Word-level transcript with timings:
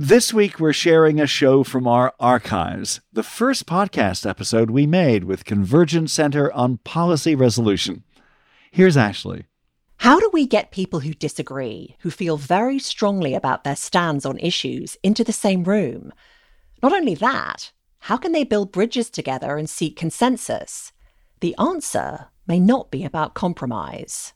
This 0.00 0.32
week, 0.32 0.60
we're 0.60 0.72
sharing 0.72 1.20
a 1.20 1.26
show 1.26 1.64
from 1.64 1.88
our 1.88 2.14
archives, 2.20 3.00
the 3.12 3.24
first 3.24 3.66
podcast 3.66 4.30
episode 4.30 4.70
we 4.70 4.86
made 4.86 5.24
with 5.24 5.44
Convergence 5.44 6.12
Center 6.12 6.52
on 6.52 6.76
Policy 6.84 7.34
Resolution. 7.34 8.04
Here's 8.70 8.96
Ashley. 8.96 9.46
How 9.96 10.20
do 10.20 10.30
we 10.32 10.46
get 10.46 10.70
people 10.70 11.00
who 11.00 11.14
disagree, 11.14 11.96
who 12.02 12.12
feel 12.12 12.36
very 12.36 12.78
strongly 12.78 13.34
about 13.34 13.64
their 13.64 13.74
stands 13.74 14.24
on 14.24 14.38
issues, 14.38 14.96
into 15.02 15.24
the 15.24 15.32
same 15.32 15.64
room? 15.64 16.12
Not 16.80 16.92
only 16.92 17.16
that, 17.16 17.72
how 17.98 18.16
can 18.16 18.30
they 18.30 18.44
build 18.44 18.70
bridges 18.70 19.10
together 19.10 19.56
and 19.56 19.68
seek 19.68 19.96
consensus? 19.96 20.92
The 21.40 21.56
answer 21.58 22.28
may 22.46 22.60
not 22.60 22.92
be 22.92 23.04
about 23.04 23.34
compromise. 23.34 24.32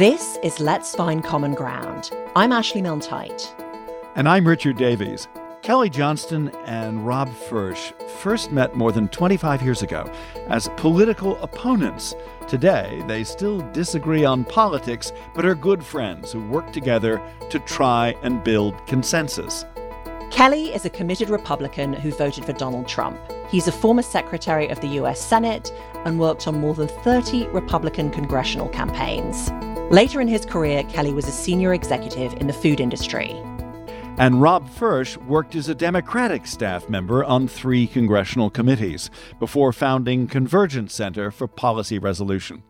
This 0.00 0.38
is 0.42 0.60
Let's 0.60 0.94
Find 0.94 1.22
Common 1.22 1.52
Ground. 1.52 2.10
I'm 2.34 2.52
Ashley 2.52 2.80
Milne 2.80 3.02
And 4.14 4.26
I'm 4.26 4.48
Richard 4.48 4.78
Davies. 4.78 5.28
Kelly 5.60 5.90
Johnston 5.90 6.48
and 6.64 7.06
Rob 7.06 7.28
Fersh 7.28 7.92
first 8.08 8.50
met 8.50 8.74
more 8.74 8.92
than 8.92 9.08
25 9.08 9.60
years 9.60 9.82
ago 9.82 10.10
as 10.48 10.70
political 10.78 11.36
opponents. 11.42 12.14
Today, 12.48 13.04
they 13.08 13.22
still 13.24 13.60
disagree 13.72 14.24
on 14.24 14.46
politics, 14.46 15.12
but 15.34 15.44
are 15.44 15.54
good 15.54 15.84
friends 15.84 16.32
who 16.32 16.48
work 16.48 16.72
together 16.72 17.20
to 17.50 17.58
try 17.58 18.16
and 18.22 18.42
build 18.42 18.86
consensus. 18.86 19.66
Kelly 20.30 20.72
is 20.72 20.86
a 20.86 20.90
committed 20.90 21.28
Republican 21.28 21.92
who 21.92 22.10
voted 22.12 22.46
for 22.46 22.54
Donald 22.54 22.88
Trump. 22.88 23.20
He's 23.50 23.68
a 23.68 23.72
former 23.72 24.00
Secretary 24.00 24.68
of 24.68 24.80
the 24.80 24.88
US 25.02 25.20
Senate 25.20 25.70
and 26.06 26.18
worked 26.18 26.48
on 26.48 26.58
more 26.58 26.72
than 26.72 26.88
30 26.88 27.48
Republican 27.48 28.08
congressional 28.08 28.70
campaigns. 28.70 29.50
Later 29.90 30.20
in 30.20 30.28
his 30.28 30.46
career, 30.46 30.84
Kelly 30.84 31.12
was 31.12 31.26
a 31.26 31.32
senior 31.32 31.74
executive 31.74 32.32
in 32.34 32.46
the 32.46 32.52
food 32.52 32.78
industry. 32.78 33.30
And 34.18 34.40
Rob 34.40 34.70
Fersh 34.70 35.16
worked 35.26 35.56
as 35.56 35.68
a 35.68 35.74
Democratic 35.74 36.46
staff 36.46 36.88
member 36.88 37.24
on 37.24 37.48
three 37.48 37.88
congressional 37.88 38.50
committees 38.50 39.10
before 39.40 39.72
founding 39.72 40.28
Convergence 40.28 40.94
Center 40.94 41.32
for 41.32 41.48
Policy 41.48 41.98
Resolution. 41.98 42.62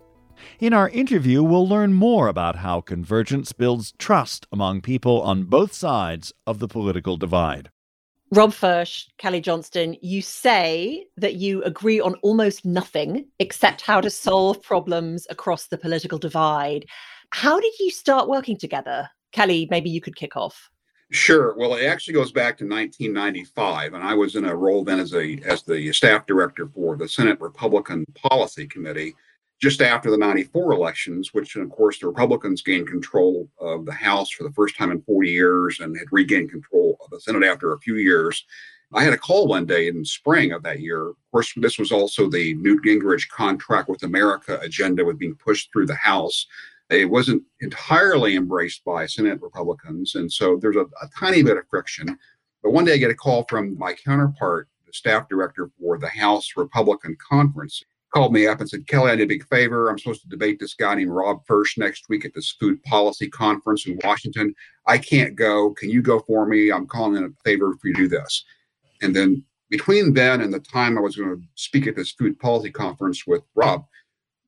In 0.60 0.72
our 0.72 0.88
interview, 0.88 1.42
we'll 1.42 1.68
learn 1.68 1.92
more 1.92 2.26
about 2.26 2.56
how 2.56 2.80
convergence 2.80 3.52
builds 3.52 3.92
trust 3.98 4.46
among 4.50 4.80
people 4.80 5.20
on 5.20 5.42
both 5.42 5.74
sides 5.74 6.32
of 6.46 6.58
the 6.58 6.68
political 6.68 7.18
divide. 7.18 7.68
Rob 8.32 8.52
Fersh, 8.52 9.08
Kelly 9.18 9.40
Johnston, 9.40 9.96
you 10.02 10.22
say 10.22 11.04
that 11.16 11.34
you 11.34 11.64
agree 11.64 12.00
on 12.00 12.14
almost 12.22 12.64
nothing 12.64 13.26
except 13.40 13.80
how 13.80 14.00
to 14.00 14.08
solve 14.08 14.62
problems 14.62 15.26
across 15.30 15.66
the 15.66 15.76
political 15.76 16.16
divide. 16.16 16.86
How 17.30 17.60
did 17.60 17.72
you 17.78 17.90
start 17.90 18.28
working 18.28 18.56
together? 18.56 19.08
Kelly, 19.32 19.68
maybe 19.70 19.90
you 19.90 20.00
could 20.00 20.16
kick 20.16 20.36
off. 20.36 20.70
Sure. 21.12 21.56
Well, 21.56 21.74
it 21.74 21.86
actually 21.86 22.14
goes 22.14 22.30
back 22.30 22.56
to 22.58 22.64
1995, 22.64 23.94
and 23.94 24.04
I 24.04 24.14
was 24.14 24.36
in 24.36 24.44
a 24.44 24.54
role 24.54 24.84
then 24.84 25.00
as 25.00 25.12
a 25.14 25.40
as 25.44 25.62
the 25.64 25.92
staff 25.92 26.26
director 26.26 26.68
for 26.68 26.96
the 26.96 27.08
Senate 27.08 27.40
Republican 27.40 28.04
Policy 28.14 28.66
Committee 28.68 29.14
just 29.60 29.82
after 29.82 30.10
the 30.10 30.16
94 30.16 30.72
elections, 30.72 31.34
which 31.34 31.54
of 31.56 31.68
course 31.70 31.98
the 31.98 32.06
Republicans 32.06 32.62
gained 32.62 32.86
control 32.86 33.48
of 33.58 33.84
the 33.84 33.92
House 33.92 34.30
for 34.30 34.44
the 34.44 34.52
first 34.52 34.76
time 34.76 34.90
in 34.90 35.02
40 35.02 35.30
years 35.30 35.80
and 35.80 35.96
had 35.98 36.06
regained 36.10 36.50
control 36.50 36.96
of 37.04 37.10
the 37.10 37.20
Senate 37.20 37.44
after 37.44 37.72
a 37.72 37.80
few 37.80 37.96
years. 37.96 38.44
I 38.92 39.04
had 39.04 39.12
a 39.12 39.18
call 39.18 39.46
one 39.46 39.66
day 39.66 39.86
in 39.86 40.04
spring 40.04 40.52
of 40.52 40.62
that 40.62 40.80
year. 40.80 41.10
Of 41.10 41.16
course, 41.30 41.52
this 41.56 41.78
was 41.78 41.92
also 41.92 42.28
the 42.28 42.54
Newt 42.54 42.84
Gingrich 42.84 43.28
contract 43.28 43.88
with 43.88 44.02
America 44.02 44.58
agenda 44.62 45.04
was 45.04 45.16
being 45.16 45.36
pushed 45.36 45.70
through 45.72 45.86
the 45.86 45.94
House. 45.94 46.46
It 46.90 47.08
wasn't 47.08 47.42
entirely 47.60 48.36
embraced 48.36 48.84
by 48.84 49.06
Senate 49.06 49.40
Republicans. 49.40 50.16
And 50.16 50.30
so 50.30 50.58
there's 50.60 50.76
a, 50.76 50.86
a 51.02 51.08
tiny 51.18 51.42
bit 51.42 51.56
of 51.56 51.68
friction. 51.70 52.18
But 52.62 52.72
one 52.72 52.84
day 52.84 52.94
I 52.94 52.98
get 52.98 53.10
a 53.10 53.14
call 53.14 53.44
from 53.48 53.78
my 53.78 53.94
counterpart, 53.94 54.68
the 54.86 54.92
staff 54.92 55.28
director 55.28 55.70
for 55.80 55.98
the 55.98 56.08
House 56.08 56.50
Republican 56.56 57.16
Conference 57.30 57.82
called 58.12 58.32
me 58.32 58.46
up 58.46 58.60
and 58.60 58.68
said, 58.68 58.86
Kelly, 58.86 59.12
I 59.12 59.14
need 59.14 59.22
a 59.22 59.26
big 59.26 59.46
favor. 59.46 59.88
I'm 59.88 59.98
supposed 59.98 60.22
to 60.22 60.28
debate 60.28 60.58
this 60.58 60.74
guy 60.74 60.94
named 60.96 61.12
Rob 61.12 61.46
Fersh 61.46 61.78
next 61.78 62.08
week 62.08 62.24
at 62.24 62.34
this 62.34 62.50
food 62.58 62.82
policy 62.82 63.28
conference 63.28 63.86
in 63.86 64.00
Washington. 64.02 64.54
I 64.86 64.98
can't 64.98 65.36
go. 65.36 65.70
Can 65.74 65.90
you 65.90 66.02
go 66.02 66.20
for 66.20 66.46
me? 66.46 66.72
I'm 66.72 66.86
calling 66.86 67.16
in 67.16 67.24
a 67.24 67.42
favor 67.44 67.72
for 67.80 67.88
you 67.88 67.94
do 67.94 68.08
this. 68.08 68.44
And 69.00 69.14
then 69.14 69.44
between 69.70 70.12
then 70.12 70.40
and 70.40 70.52
the 70.52 70.60
time 70.60 70.98
I 70.98 71.00
was 71.00 71.16
going 71.16 71.36
to 71.36 71.42
speak 71.54 71.86
at 71.86 71.94
this 71.94 72.10
food 72.10 72.38
policy 72.40 72.70
conference 72.70 73.26
with 73.26 73.42
Rob, 73.54 73.84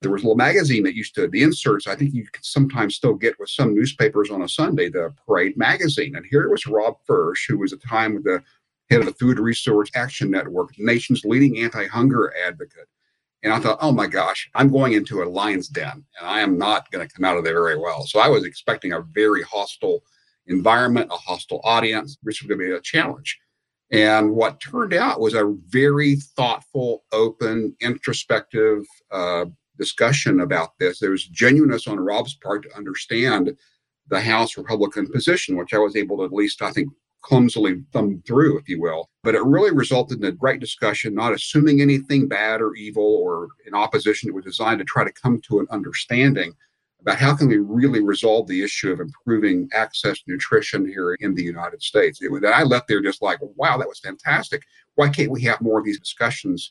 there 0.02 0.10
was 0.10 0.22
a 0.22 0.26
little 0.26 0.36
magazine 0.36 0.82
that 0.84 0.94
used 0.94 1.14
to, 1.14 1.28
the 1.28 1.42
inserts, 1.42 1.86
I 1.86 1.96
think 1.96 2.14
you 2.14 2.26
could 2.30 2.44
sometimes 2.44 2.96
still 2.96 3.14
get 3.14 3.38
with 3.38 3.48
some 3.48 3.74
newspapers 3.74 4.30
on 4.30 4.42
a 4.42 4.48
Sunday, 4.48 4.88
the 4.88 5.14
Parade 5.26 5.56
magazine. 5.56 6.16
And 6.16 6.26
here 6.28 6.42
it 6.42 6.50
was 6.50 6.66
Rob 6.66 6.96
Fersh, 7.08 7.48
who 7.48 7.58
was 7.58 7.72
at 7.72 7.80
the 7.80 7.88
time 7.88 8.20
the 8.22 8.42
head 8.90 9.00
of 9.00 9.06
the 9.06 9.14
Food 9.14 9.38
Resource 9.38 9.90
Action 9.94 10.30
Network, 10.30 10.74
the 10.76 10.84
nation's 10.84 11.24
leading 11.24 11.58
anti 11.58 11.86
hunger 11.86 12.34
advocate 12.46 12.88
and 13.42 13.52
I 13.52 13.58
thought, 13.58 13.78
oh 13.80 13.92
my 13.92 14.06
gosh, 14.06 14.48
I'm 14.54 14.70
going 14.70 14.92
into 14.92 15.22
a 15.22 15.24
lion's 15.24 15.68
den 15.68 16.04
and 16.18 16.28
I 16.28 16.40
am 16.40 16.56
not 16.58 16.90
going 16.90 17.06
to 17.06 17.12
come 17.12 17.24
out 17.24 17.36
of 17.36 17.44
there 17.44 17.60
very 17.62 17.78
well. 17.78 18.06
So 18.06 18.20
I 18.20 18.28
was 18.28 18.44
expecting 18.44 18.92
a 18.92 19.00
very 19.00 19.42
hostile 19.42 20.04
environment, 20.46 21.10
a 21.10 21.16
hostile 21.16 21.60
audience, 21.64 22.18
which 22.22 22.40
was 22.40 22.48
going 22.48 22.60
to 22.60 22.66
be 22.66 22.72
a 22.72 22.80
challenge. 22.80 23.38
And 23.90 24.32
what 24.32 24.60
turned 24.60 24.94
out 24.94 25.20
was 25.20 25.34
a 25.34 25.54
very 25.66 26.16
thoughtful, 26.16 27.04
open, 27.12 27.76
introspective 27.80 28.84
uh, 29.10 29.46
discussion 29.78 30.40
about 30.40 30.78
this. 30.78 30.98
There 30.98 31.10
was 31.10 31.26
genuineness 31.26 31.86
on 31.86 32.00
Rob's 32.00 32.34
part 32.34 32.62
to 32.64 32.76
understand 32.76 33.56
the 34.08 34.20
House 34.20 34.56
Republican 34.56 35.10
position, 35.10 35.56
which 35.56 35.74
I 35.74 35.78
was 35.78 35.96
able 35.96 36.18
to 36.18 36.24
at 36.24 36.32
least, 36.32 36.62
I 36.62 36.70
think, 36.70 36.88
clumsily 37.22 37.82
thumb 37.92 38.22
through, 38.26 38.58
if 38.58 38.68
you 38.68 38.80
will. 38.80 39.08
But 39.22 39.34
it 39.34 39.44
really 39.44 39.70
resulted 39.70 40.18
in 40.18 40.24
a 40.24 40.32
great 40.32 40.60
discussion, 40.60 41.14
not 41.14 41.32
assuming 41.32 41.80
anything 41.80 42.28
bad 42.28 42.60
or 42.60 42.74
evil 42.74 43.04
or 43.04 43.48
in 43.66 43.74
opposition. 43.74 44.28
It 44.28 44.34
was 44.34 44.44
designed 44.44 44.80
to 44.80 44.84
try 44.84 45.04
to 45.04 45.12
come 45.12 45.40
to 45.42 45.60
an 45.60 45.66
understanding 45.70 46.52
about 47.00 47.18
how 47.18 47.34
can 47.34 47.48
we 47.48 47.58
really 47.58 48.00
resolve 48.00 48.46
the 48.46 48.62
issue 48.62 48.92
of 48.92 49.00
improving 49.00 49.68
access 49.72 50.18
to 50.18 50.24
nutrition 50.28 50.86
here 50.86 51.14
in 51.14 51.34
the 51.34 51.42
United 51.42 51.82
States. 51.82 52.20
It 52.20 52.44
I 52.44 52.62
left 52.62 52.86
there 52.88 53.02
just 53.02 53.22
like, 53.22 53.38
wow, 53.56 53.76
that 53.76 53.88
was 53.88 53.98
fantastic. 54.00 54.62
Why 54.94 55.08
can't 55.08 55.30
we 55.30 55.42
have 55.42 55.60
more 55.60 55.78
of 55.78 55.84
these 55.84 55.98
discussions 55.98 56.70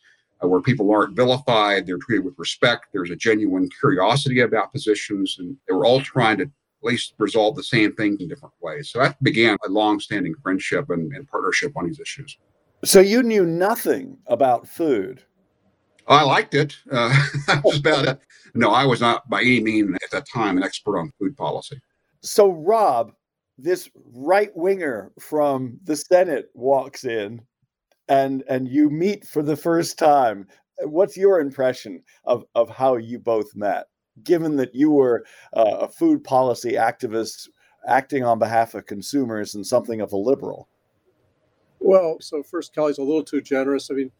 where 0.49 0.61
people 0.61 0.91
aren't 0.91 1.15
vilified, 1.15 1.85
they're 1.85 1.97
treated 1.97 2.25
with 2.25 2.33
respect, 2.37 2.87
there's 2.91 3.11
a 3.11 3.15
genuine 3.15 3.69
curiosity 3.79 4.39
about 4.39 4.73
positions, 4.73 5.37
and 5.39 5.55
they 5.67 5.73
were 5.73 5.85
all 5.85 6.01
trying 6.01 6.37
to 6.37 6.43
at 6.43 6.49
least 6.81 7.13
resolve 7.19 7.55
the 7.55 7.63
same 7.63 7.93
things 7.95 8.21
in 8.21 8.27
different 8.27 8.53
ways. 8.59 8.89
So 8.89 8.99
that 8.99 9.21
began 9.23 9.57
a 9.65 9.69
long-standing 9.69 10.33
friendship 10.41 10.89
and, 10.89 11.13
and 11.13 11.27
partnership 11.27 11.73
on 11.77 11.85
these 11.85 11.99
issues. 11.99 12.37
So 12.83 12.99
you 12.99 13.21
knew 13.21 13.45
nothing 13.45 14.17
about 14.27 14.67
food. 14.67 15.23
I 16.07 16.23
liked 16.23 16.55
it. 16.55 16.75
Uh, 16.91 17.15
about 17.47 18.07
it. 18.07 18.19
No, 18.55 18.71
I 18.71 18.85
was 18.85 19.01
not 19.01 19.29
by 19.29 19.41
any 19.41 19.61
means 19.61 19.95
at 20.03 20.11
that 20.11 20.27
time 20.27 20.57
an 20.57 20.63
expert 20.63 20.97
on 20.97 21.11
food 21.19 21.37
policy. 21.37 21.79
So 22.21 22.51
Rob, 22.51 23.13
this 23.57 23.89
right 24.13 24.51
winger 24.55 25.11
from 25.19 25.79
the 25.83 25.95
Senate 25.95 26.49
walks 26.53 27.05
in, 27.05 27.41
and 28.07 28.43
and 28.47 28.67
you 28.67 28.89
meet 28.89 29.25
for 29.25 29.43
the 29.43 29.55
first 29.55 29.97
time. 29.97 30.47
What's 30.83 31.17
your 31.17 31.39
impression 31.39 32.03
of 32.25 32.45
of 32.55 32.69
how 32.69 32.97
you 32.97 33.19
both 33.19 33.55
met? 33.55 33.87
given 34.23 34.57
that 34.57 34.75
you 34.75 34.91
were 34.91 35.25
uh, 35.55 35.77
a 35.81 35.87
food 35.87 36.23
policy 36.23 36.73
activist 36.73 37.49
acting 37.87 38.23
on 38.23 38.39
behalf 38.39 38.73
of 38.73 38.85
consumers 38.85 39.55
and 39.55 39.65
something 39.65 40.01
of 40.01 40.11
a 40.11 40.17
liberal? 40.17 40.67
Well, 41.79 42.17
so 42.19 42.43
first, 42.43 42.75
Kelly's 42.75 42.99
a 42.99 43.03
little 43.03 43.23
too 43.23 43.41
generous. 43.41 43.89
I 43.89 43.95
mean, 43.95 44.11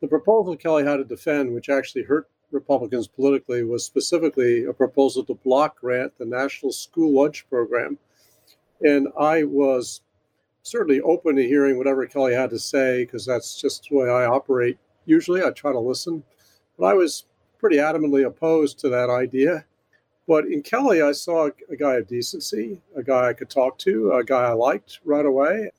the 0.00 0.08
proposal 0.08 0.56
Kelly 0.56 0.84
had 0.84 0.96
to 0.96 1.04
defend, 1.04 1.54
which 1.54 1.68
actually 1.68 2.04
hurt 2.04 2.28
Republicans 2.50 3.08
politically, 3.08 3.62
was 3.62 3.84
specifically 3.84 4.64
a 4.64 4.72
proposal 4.72 5.24
to 5.24 5.34
block 5.34 5.80
grant 5.80 6.16
the 6.18 6.24
National 6.24 6.72
School 6.72 7.14
Lunch 7.14 7.46
Program. 7.48 7.98
And 8.80 9.08
I 9.18 9.44
was 9.44 10.00
certainly 10.64 11.00
open 11.02 11.36
to 11.36 11.46
hearing 11.46 11.76
whatever 11.78 12.06
Kelly 12.06 12.34
had 12.34 12.50
to 12.50 12.58
say 12.58 13.04
because 13.04 13.24
that's 13.24 13.60
just 13.60 13.88
the 13.88 13.96
way 13.96 14.08
I 14.08 14.24
operate. 14.24 14.78
Usually, 15.04 15.42
I 15.42 15.50
try 15.50 15.70
to 15.72 15.78
listen. 15.78 16.24
But 16.78 16.86
I 16.86 16.94
was 16.94 17.26
pretty 17.58 17.76
adamantly 17.76 18.26
opposed 18.26 18.80
to 18.80 18.88
that 18.88 19.10
idea. 19.10 19.64
But 20.26 20.46
in 20.46 20.62
Kelly, 20.62 21.02
I 21.02 21.12
saw 21.12 21.50
a 21.70 21.76
guy 21.76 21.96
of 21.96 22.08
decency, 22.08 22.80
a 22.96 23.02
guy 23.02 23.28
I 23.28 23.32
could 23.34 23.50
talk 23.50 23.78
to, 23.80 24.12
a 24.12 24.24
guy 24.24 24.44
I 24.44 24.52
liked 24.52 25.00
right 25.04 25.26
away. 25.26 25.70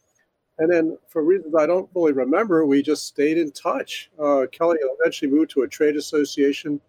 And 0.60 0.72
then, 0.72 0.98
for 1.10 1.24
reasons 1.24 1.56
I 1.56 1.66
don't 1.66 1.92
fully 1.92 2.14
remember, 2.14 2.66
we 2.66 2.82
just 2.84 3.08
stayed 3.08 3.40
in 3.40 3.52
touch. 3.52 4.12
Uh, 4.20 4.46
Kelly 4.52 4.78
eventually 4.82 5.32
moved 5.32 5.50
to 5.52 5.64
a 5.64 5.68
trade 5.68 5.96
association 5.96 6.80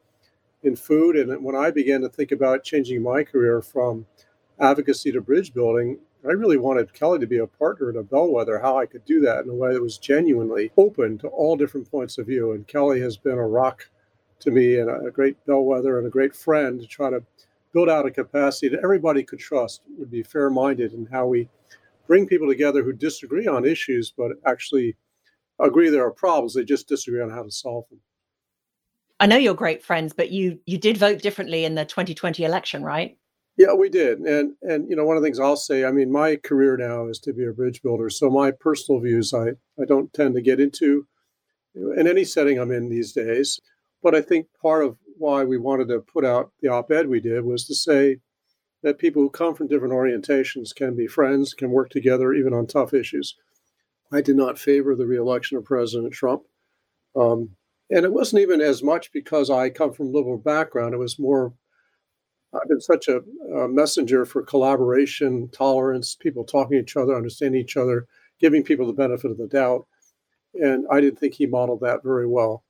in 0.63 0.77
food. 0.77 1.17
And 1.17 1.43
when 1.43 1.57
I 1.57 1.71
began 1.71 2.03
to 2.03 2.11
think 2.11 2.31
about 2.31 2.63
changing 2.63 3.03
my 3.03 3.25
career 3.25 3.63
from 3.63 4.07
advocacy 4.61 5.11
to 5.13 5.21
bridge 5.23 5.55
building, 5.55 5.99
I 6.27 6.33
really 6.33 6.57
wanted 6.57 6.93
Kelly 6.93 7.21
to 7.21 7.27
be 7.27 7.39
a 7.39 7.47
partner 7.47 7.89
and 7.89 7.99
a 7.99 8.03
bellwether, 8.03 8.59
how 8.59 8.79
I 8.79 8.87
could 8.87 9.05
do 9.05 9.21
that 9.21 9.45
in 9.45 9.51
a 9.51 9.55
way 9.55 9.73
that 9.73 9.83
was 9.83 9.97
genuinely 9.97 10.73
open 10.77 11.19
to 11.19 11.29
all 11.29 11.57
different 11.57 11.89
points 11.89 12.19
of 12.19 12.27
view. 12.27 12.53
And 12.53 12.67
Kelly 12.67 13.01
has 13.01 13.17
been 13.17 13.39
a 13.39 13.47
rock 13.47 13.89
to 14.41 14.51
me 14.51 14.79
and 14.79 14.91
a 14.91 15.11
great 15.11 15.37
bellwether 15.47 15.99
and 15.99 16.07
a 16.07 16.11
great 16.11 16.35
friend 16.35 16.81
to 16.81 16.87
try 16.87 17.11
to 17.11 17.23
build 17.73 17.89
out 17.89 18.07
a 18.07 18.11
capacity 18.11 18.69
that 18.69 18.83
everybody 18.83 19.23
could 19.23 19.39
trust, 19.39 19.83
would 19.99 20.11
be 20.11 20.23
fair 20.23 20.51
minded 20.51 20.95
in 20.95 21.07
how 21.07 21.27
we 21.27 21.49
bring 22.07 22.27
people 22.27 22.49
together 22.49 22.83
who 22.83 22.93
disagree 22.93 23.47
on 23.47 23.65
issues, 23.65 24.13
but 24.17 24.33
actually 24.47 24.97
agree 25.61 25.91
there 25.91 26.05
are 26.05 26.11
problems. 26.11 26.55
They 26.55 26.65
just 26.65 26.89
disagree 26.89 27.23
on 27.23 27.31
how 27.31 27.43
to 27.43 27.51
solve 27.51 27.85
them. 27.89 28.01
I 29.21 29.27
know 29.27 29.37
you're 29.37 29.55
great 29.55 29.83
friends, 29.83 30.13
but 30.13 30.31
you 30.31 30.59
you 30.67 30.77
did 30.77 30.99
vote 30.99 31.23
differently 31.23 31.65
in 31.65 31.75
the 31.75 31.85
2020 31.85 32.45
election, 32.45 32.83
right? 32.83 33.17
Yeah, 33.57 33.73
we 33.73 33.89
did. 33.89 34.19
And 34.21 34.55
and 34.63 34.89
you 34.89 34.97
know, 34.97 35.05
one 35.05 35.17
of 35.17 35.23
the 35.23 35.27
things 35.27 35.41
I'll 35.41 35.57
say, 35.57 35.85
I 35.85 35.91
mean, 35.91 36.13
my 36.13 36.37
career 36.37 36.77
now 36.77 37.09
is 37.09 37.19
to 37.21 37.33
be 37.33 37.47
a 37.47 37.53
bridge 37.53 37.83
builder. 37.83 38.11
So 38.11 38.29
my 38.29 38.51
personal 38.51 39.01
views 39.01 39.33
I, 39.33 39.51
I 39.81 39.85
don't 39.87 40.13
tend 40.13 40.35
to 40.35 40.43
get 40.43 40.61
into 40.61 41.07
in 41.75 42.07
any 42.07 42.25
setting 42.25 42.59
I'm 42.59 42.71
in 42.71 42.89
these 42.89 43.13
days. 43.13 43.61
But 44.03 44.15
I 44.15 44.21
think 44.21 44.47
part 44.61 44.85
of 44.85 44.99
why 45.19 45.45
we 45.45 45.57
wanted 45.57 45.89
to 45.89 46.01
put 46.01 46.25
out 46.25 46.53
the 46.61 46.69
op-ed 46.69 47.09
we 47.09 47.21
did 47.21 47.45
was 47.45 47.67
to 47.67 47.75
say 47.75 48.19
that 48.83 48.99
people 48.99 49.23
who 49.23 49.31
come 49.31 49.55
from 49.55 49.69
different 49.69 49.95
orientations 49.95 50.75
can 50.75 50.95
be 50.95 51.07
friends, 51.07 51.55
can 51.55 51.71
work 51.71 51.91
together 51.91 52.33
even 52.35 52.53
on 52.53 52.67
tough 52.67 52.93
issues. 52.93 53.35
I 54.13 54.21
did 54.21 54.37
not 54.37 54.59
favor 54.59 54.95
the 54.95 55.07
reelection 55.07 55.57
of 55.57 55.65
President 55.65 56.13
Trump. 56.13 56.43
Um, 57.17 57.57
and 57.91 58.05
it 58.05 58.13
wasn't 58.13 58.43
even 58.43 58.61
as 58.61 58.83
much 58.83 59.11
because 59.13 59.49
I 59.49 59.71
come 59.71 59.93
from 59.93 60.13
liberal 60.13 60.39
background. 60.39 60.95
It 60.95 60.99
was 60.99 61.19
more 61.19 61.55
I've 62.55 62.69
been 62.69 62.81
such 62.81 63.09
a, 63.09 63.21
a, 63.55 63.69
messenger 63.69 64.25
for 64.25 64.43
collaboration, 64.43 65.49
tolerance, 65.53 66.15
people 66.15 66.45
talking 66.45 66.79
to 66.79 66.83
each 66.83 66.97
other, 66.97 67.15
understanding 67.15 67.61
each 67.61 67.77
other, 67.77 68.07
giving 68.41 68.63
people 68.63 68.87
the 68.87 68.93
benefit 68.93 69.31
of 69.31 69.39
the 69.39 69.49
doubt. 69.49 69.87
And 70.55 70.87
I 70.91 71.01
didn't 71.01 71.19
think 71.19 71.35
he 71.35 71.47
modeled 71.47 71.81
that 71.81 72.03
very 72.03 72.27
well. 72.27 72.65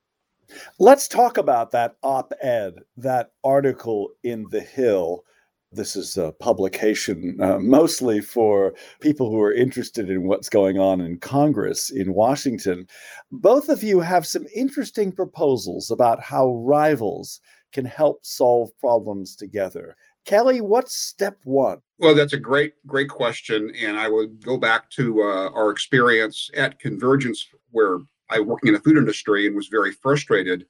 Let's 0.78 1.08
talk 1.08 1.38
about 1.38 1.72
that 1.72 1.96
op 2.02 2.32
ed, 2.40 2.74
that 2.96 3.32
article 3.44 4.10
in 4.22 4.46
The 4.50 4.60
Hill. 4.60 5.24
This 5.72 5.96
is 5.96 6.16
a 6.16 6.32
publication 6.32 7.38
uh, 7.40 7.58
mostly 7.58 8.20
for 8.20 8.72
people 9.00 9.30
who 9.30 9.40
are 9.40 9.52
interested 9.52 10.08
in 10.08 10.26
what's 10.26 10.48
going 10.48 10.78
on 10.78 11.00
in 11.00 11.18
Congress 11.18 11.90
in 11.90 12.14
Washington. 12.14 12.86
Both 13.32 13.68
of 13.68 13.82
you 13.82 14.00
have 14.00 14.26
some 14.26 14.46
interesting 14.54 15.10
proposals 15.10 15.90
about 15.90 16.22
how 16.22 16.54
rivals 16.64 17.40
can 17.72 17.84
help 17.84 18.24
solve 18.24 18.70
problems 18.78 19.36
together. 19.36 19.96
Kelly, 20.24 20.60
what's 20.60 20.96
step 20.96 21.38
one? 21.44 21.80
Well, 21.98 22.14
that's 22.14 22.32
a 22.32 22.38
great, 22.38 22.74
great 22.86 23.08
question. 23.08 23.72
And 23.80 23.96
I 23.96 24.08
would 24.08 24.44
go 24.44 24.58
back 24.58 24.90
to 24.90 25.22
uh, 25.22 25.50
our 25.50 25.70
experience 25.70 26.50
at 26.56 26.78
Convergence, 26.80 27.46
where 27.70 27.98
I 28.28 28.40
working 28.40 28.68
in 28.68 28.74
the 28.74 28.80
food 28.80 28.96
industry 28.96 29.46
and 29.46 29.54
was 29.54 29.68
very 29.68 29.92
frustrated 29.92 30.66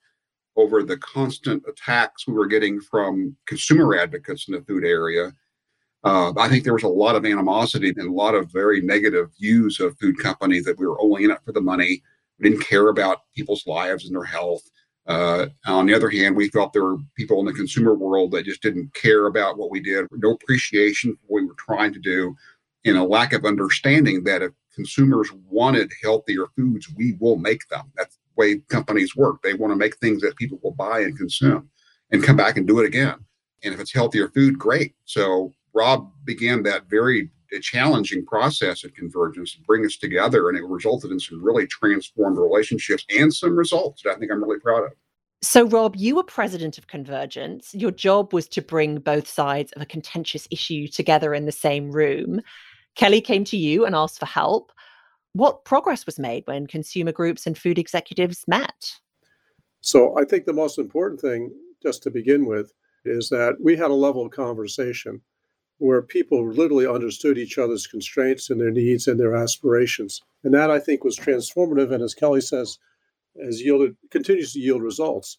over 0.56 0.82
the 0.82 0.96
constant 0.98 1.62
attacks 1.68 2.26
we 2.26 2.34
were 2.34 2.46
getting 2.46 2.80
from 2.80 3.36
consumer 3.46 3.96
advocates 3.96 4.48
in 4.48 4.54
the 4.54 4.62
food 4.62 4.84
area. 4.84 5.32
Uh, 6.04 6.32
I 6.36 6.48
think 6.48 6.64
there 6.64 6.74
was 6.74 6.82
a 6.82 6.88
lot 6.88 7.16
of 7.16 7.24
animosity 7.24 7.88
and 7.88 8.08
a 8.08 8.12
lot 8.12 8.34
of 8.34 8.52
very 8.52 8.80
negative 8.80 9.30
views 9.40 9.80
of 9.80 9.98
food 9.98 10.18
companies 10.18 10.64
that 10.64 10.78
we 10.78 10.86
were 10.86 11.00
only 11.00 11.24
in 11.24 11.30
it 11.30 11.40
for 11.44 11.52
the 11.52 11.60
money. 11.60 12.02
Didn't 12.40 12.60
care 12.60 12.88
about 12.88 13.22
people's 13.34 13.66
lives 13.66 14.06
and 14.06 14.14
their 14.14 14.24
health. 14.24 14.62
Uh, 15.06 15.46
on 15.66 15.86
the 15.86 15.94
other 15.94 16.10
hand, 16.10 16.34
we 16.34 16.48
felt 16.48 16.72
there 16.72 16.84
were 16.84 16.98
people 17.16 17.38
in 17.40 17.46
the 17.46 17.52
consumer 17.52 17.94
world 17.94 18.32
that 18.32 18.44
just 18.44 18.62
didn't 18.62 18.92
care 18.94 19.26
about 19.26 19.56
what 19.56 19.70
we 19.70 19.80
did, 19.80 20.06
no 20.12 20.32
appreciation 20.32 21.12
for 21.12 21.20
what 21.26 21.40
we 21.42 21.46
were 21.46 21.54
trying 21.58 21.92
to 21.92 22.00
do, 22.00 22.34
and 22.84 22.96
a 22.96 23.04
lack 23.04 23.32
of 23.32 23.44
understanding 23.44 24.24
that 24.24 24.42
if 24.42 24.52
consumers 24.74 25.30
wanted 25.48 25.90
healthier 26.02 26.46
foods, 26.56 26.88
we 26.96 27.16
will 27.20 27.36
make 27.36 27.66
them. 27.68 27.90
That's 27.96 28.16
the 28.16 28.22
way 28.36 28.58
companies 28.68 29.16
work. 29.16 29.42
They 29.42 29.54
want 29.54 29.72
to 29.72 29.76
make 29.76 29.96
things 29.96 30.22
that 30.22 30.36
people 30.36 30.58
will 30.62 30.72
buy 30.74 31.00
and 31.00 31.16
consume 31.16 31.68
and 32.10 32.22
come 32.22 32.36
back 32.36 32.56
and 32.56 32.66
do 32.66 32.80
it 32.80 32.86
again. 32.86 33.16
And 33.62 33.74
if 33.74 33.80
it's 33.80 33.92
healthier 33.92 34.28
food, 34.28 34.58
great. 34.58 34.94
So 35.04 35.52
Rob 35.72 36.10
began 36.24 36.62
that 36.64 36.88
very 36.88 37.30
challenging 37.60 38.24
process 38.24 38.84
at 38.84 38.94
Convergence 38.94 39.54
to 39.54 39.60
bring 39.62 39.84
us 39.84 39.96
together, 39.96 40.48
and 40.48 40.58
it 40.58 40.64
resulted 40.64 41.10
in 41.10 41.20
some 41.20 41.42
really 41.42 41.66
transformed 41.66 42.38
relationships 42.38 43.04
and 43.10 43.32
some 43.32 43.56
results 43.56 44.02
that 44.02 44.10
I 44.10 44.18
think 44.18 44.30
I'm 44.32 44.42
really 44.42 44.60
proud 44.60 44.84
of. 44.84 44.92
So, 45.42 45.66
Rob, 45.66 45.96
you 45.96 46.16
were 46.16 46.22
president 46.22 46.78
of 46.78 46.86
Convergence. 46.86 47.74
Your 47.74 47.90
job 47.90 48.32
was 48.32 48.48
to 48.48 48.62
bring 48.62 48.98
both 48.98 49.28
sides 49.28 49.72
of 49.72 49.82
a 49.82 49.86
contentious 49.86 50.48
issue 50.50 50.88
together 50.88 51.34
in 51.34 51.46
the 51.46 51.52
same 51.52 51.90
room. 51.90 52.40
Kelly 52.94 53.20
came 53.20 53.44
to 53.44 53.56
you 53.56 53.84
and 53.84 53.94
asked 53.94 54.18
for 54.18 54.26
help. 54.26 54.72
What 55.34 55.64
progress 55.64 56.06
was 56.06 56.18
made 56.18 56.44
when 56.46 56.66
consumer 56.66 57.12
groups 57.12 57.46
and 57.46 57.56
food 57.56 57.78
executives 57.78 58.44
met? 58.48 58.92
So, 59.82 60.18
I 60.18 60.24
think 60.24 60.46
the 60.46 60.52
most 60.52 60.78
important 60.78 61.20
thing, 61.20 61.52
just 61.82 62.02
to 62.04 62.10
begin 62.10 62.46
with, 62.46 62.72
is 63.04 63.28
that 63.28 63.56
we 63.60 63.76
had 63.76 63.90
a 63.90 63.94
level 63.94 64.24
of 64.24 64.32
conversation 64.32 65.20
where 65.78 66.02
people 66.02 66.48
literally 66.48 66.86
understood 66.86 67.36
each 67.36 67.58
other's 67.58 67.86
constraints 67.86 68.48
and 68.48 68.60
their 68.60 68.70
needs 68.70 69.06
and 69.06 69.20
their 69.20 69.36
aspirations. 69.36 70.22
And 70.42 70.54
that 70.54 70.70
I 70.70 70.78
think 70.78 71.04
was 71.04 71.18
transformative. 71.18 71.92
And 71.92 72.02
as 72.02 72.14
Kelly 72.14 72.40
says, 72.40 72.78
has 73.42 73.60
yielded 73.60 73.96
continues 74.10 74.52
to 74.52 74.60
yield 74.60 74.82
results. 74.82 75.38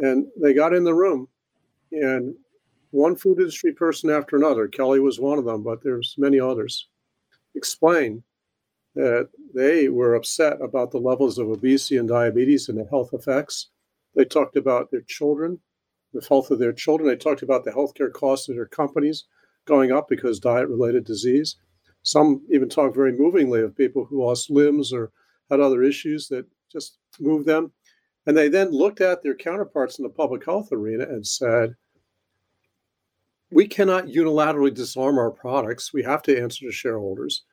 And 0.00 0.26
they 0.40 0.54
got 0.54 0.72
in 0.72 0.84
the 0.84 0.94
room 0.94 1.28
and 1.92 2.34
one 2.90 3.16
food 3.16 3.38
industry 3.38 3.72
person 3.72 4.10
after 4.10 4.36
another, 4.36 4.68
Kelly 4.68 5.00
was 5.00 5.20
one 5.20 5.38
of 5.38 5.44
them, 5.44 5.62
but 5.62 5.82
there's 5.82 6.14
many 6.18 6.38
others, 6.40 6.88
explained 7.54 8.22
that 8.94 9.28
they 9.54 9.88
were 9.88 10.14
upset 10.14 10.60
about 10.62 10.90
the 10.90 10.98
levels 10.98 11.38
of 11.38 11.48
obesity 11.48 11.96
and 11.96 12.08
diabetes 12.08 12.68
and 12.68 12.78
the 12.78 12.86
health 12.90 13.10
effects. 13.12 13.68
They 14.14 14.24
talked 14.24 14.56
about 14.56 14.90
their 14.90 15.02
children 15.02 15.60
the 16.12 16.24
health 16.26 16.50
of 16.50 16.58
their 16.58 16.72
children. 16.72 17.08
They 17.08 17.16
talked 17.16 17.42
about 17.42 17.64
the 17.64 17.70
healthcare 17.70 18.12
costs 18.12 18.48
of 18.48 18.56
their 18.56 18.66
companies 18.66 19.24
going 19.64 19.92
up 19.92 20.08
because 20.08 20.38
diet 20.38 20.68
related 20.68 21.04
disease. 21.04 21.56
Some 22.02 22.42
even 22.50 22.68
talk 22.68 22.94
very 22.94 23.12
movingly 23.12 23.60
of 23.60 23.76
people 23.76 24.04
who 24.04 24.24
lost 24.24 24.50
limbs 24.50 24.92
or 24.92 25.12
had 25.50 25.60
other 25.60 25.82
issues 25.82 26.28
that 26.28 26.46
just 26.70 26.98
moved 27.20 27.46
them. 27.46 27.72
And 28.26 28.36
they 28.36 28.48
then 28.48 28.70
looked 28.70 29.00
at 29.00 29.22
their 29.22 29.34
counterparts 29.34 29.98
in 29.98 30.02
the 30.04 30.08
public 30.08 30.44
health 30.44 30.72
arena 30.72 31.04
and 31.04 31.26
said, 31.26 31.74
we 33.50 33.66
cannot 33.66 34.06
unilaterally 34.06 34.72
disarm 34.72 35.18
our 35.18 35.30
products. 35.30 35.92
We 35.92 36.02
have 36.04 36.22
to 36.22 36.40
answer 36.40 36.64
to 36.64 36.72
shareholders. 36.72 37.44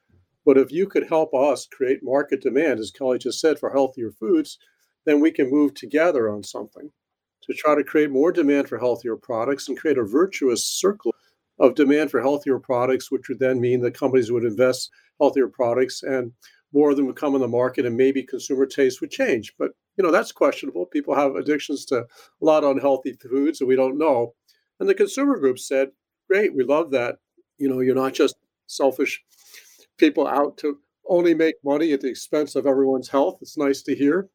But 0.45 0.57
if 0.57 0.71
you 0.71 0.87
could 0.87 1.07
help 1.07 1.33
us 1.33 1.67
create 1.69 1.99
market 2.01 2.41
demand, 2.41 2.79
as 2.79 2.91
Kelly 2.91 3.19
just 3.19 3.39
said, 3.39 3.59
for 3.59 3.69
healthier 3.69 4.11
foods, 4.11 4.57
then 5.05 5.19
we 5.19 5.31
can 5.31 5.51
move 5.51 5.73
together 5.73 6.29
on 6.29 6.43
something 6.43 6.91
to 7.49 7.55
try 7.55 7.75
to 7.75 7.83
create 7.83 8.11
more 8.11 8.31
demand 8.31 8.69
for 8.69 8.77
healthier 8.77 9.15
products 9.15 9.67
and 9.67 9.77
create 9.77 9.97
a 9.97 10.03
virtuous 10.03 10.63
circle 10.63 11.13
of 11.59 11.75
demand 11.75 12.11
for 12.11 12.21
healthier 12.21 12.59
products, 12.59 13.11
which 13.11 13.27
would 13.27 13.39
then 13.39 13.59
mean 13.59 13.81
that 13.81 13.93
companies 13.93 14.31
would 14.31 14.43
invest 14.43 14.89
healthier 15.19 15.47
products 15.47 16.03
and 16.03 16.31
more 16.71 16.91
of 16.91 16.97
them 16.97 17.07
would 17.07 17.15
come 17.15 17.33
on 17.33 17.41
the 17.41 17.47
market 17.47 17.85
and 17.85 17.97
maybe 17.97 18.23
consumer 18.23 18.65
taste 18.65 19.01
would 19.01 19.11
change. 19.11 19.53
But 19.57 19.71
you 19.97 20.03
know, 20.03 20.11
that's 20.11 20.31
questionable. 20.31 20.85
People 20.85 21.15
have 21.15 21.35
addictions 21.35 21.83
to 21.85 21.97
a 21.99 22.05
lot 22.39 22.63
of 22.63 22.71
unhealthy 22.71 23.13
foods 23.13 23.59
and 23.59 23.67
we 23.67 23.75
don't 23.75 23.97
know. 23.97 24.33
And 24.79 24.87
the 24.87 24.93
consumer 24.93 25.37
group 25.37 25.59
said, 25.59 25.89
Great, 26.29 26.55
we 26.55 26.63
love 26.63 26.91
that. 26.91 27.15
You 27.57 27.67
know, 27.67 27.81
you're 27.81 27.95
not 27.95 28.13
just 28.13 28.35
selfish 28.67 29.21
people 29.97 30.27
out 30.27 30.57
to 30.59 30.77
only 31.09 31.33
make 31.33 31.55
money 31.65 31.91
at 31.91 32.01
the 32.01 32.07
expense 32.07 32.55
of 32.55 32.67
everyone's 32.67 33.09
health. 33.09 33.39
It's 33.41 33.57
nice 33.57 33.81
to 33.83 33.95
hear. 33.95 34.29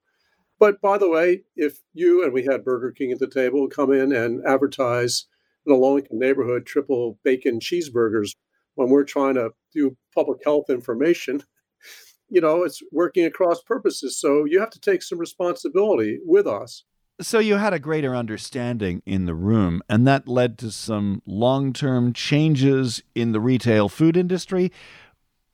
But 0.65 0.81
by 0.81 0.97
the 0.97 1.11
way, 1.11 1.43
if 1.57 1.81
you 1.93 2.25
and 2.25 2.33
we 2.33 2.43
had 2.43 2.65
Burger 2.65 2.91
King 2.91 3.13
at 3.13 3.19
the 3.19 3.27
table 3.27 3.69
come 3.69 3.93
in 3.93 4.15
and 4.15 4.43
advertise 4.47 5.27
in 5.67 5.75
a 5.75 5.77
low 5.77 5.99
income 5.99 6.19
neighborhood 6.19 6.65
triple 6.65 7.19
bacon 7.23 7.61
cheeseburgers 7.61 8.35
when 8.75 8.89
we're 8.89 9.05
trying 9.05 9.35
to 9.35 9.51
do 9.75 9.95
public 10.15 10.41
health 10.43 10.71
information, 10.71 11.43
you 12.31 12.41
know, 12.41 12.63
it's 12.63 12.81
working 12.93 13.27
across 13.27 13.61
purposes. 13.61 14.19
So 14.19 14.47
you 14.47 14.59
have 14.59 14.71
to 14.71 14.81
take 14.81 15.03
some 15.03 15.19
responsibility 15.19 16.19
with 16.25 16.47
us. 16.47 16.85
So 17.21 17.41
you 17.41 17.57
had 17.57 17.75
a 17.75 17.79
greater 17.79 18.17
understanding 18.17 19.03
in 19.05 19.27
the 19.27 19.35
room, 19.35 19.83
and 19.87 20.07
that 20.07 20.27
led 20.27 20.57
to 20.61 20.71
some 20.71 21.21
long 21.27 21.75
term 21.75 22.15
changes 22.15 23.03
in 23.15 23.33
the 23.33 23.41
retail 23.41 23.91
food 23.91 24.17
industry. 24.17 24.73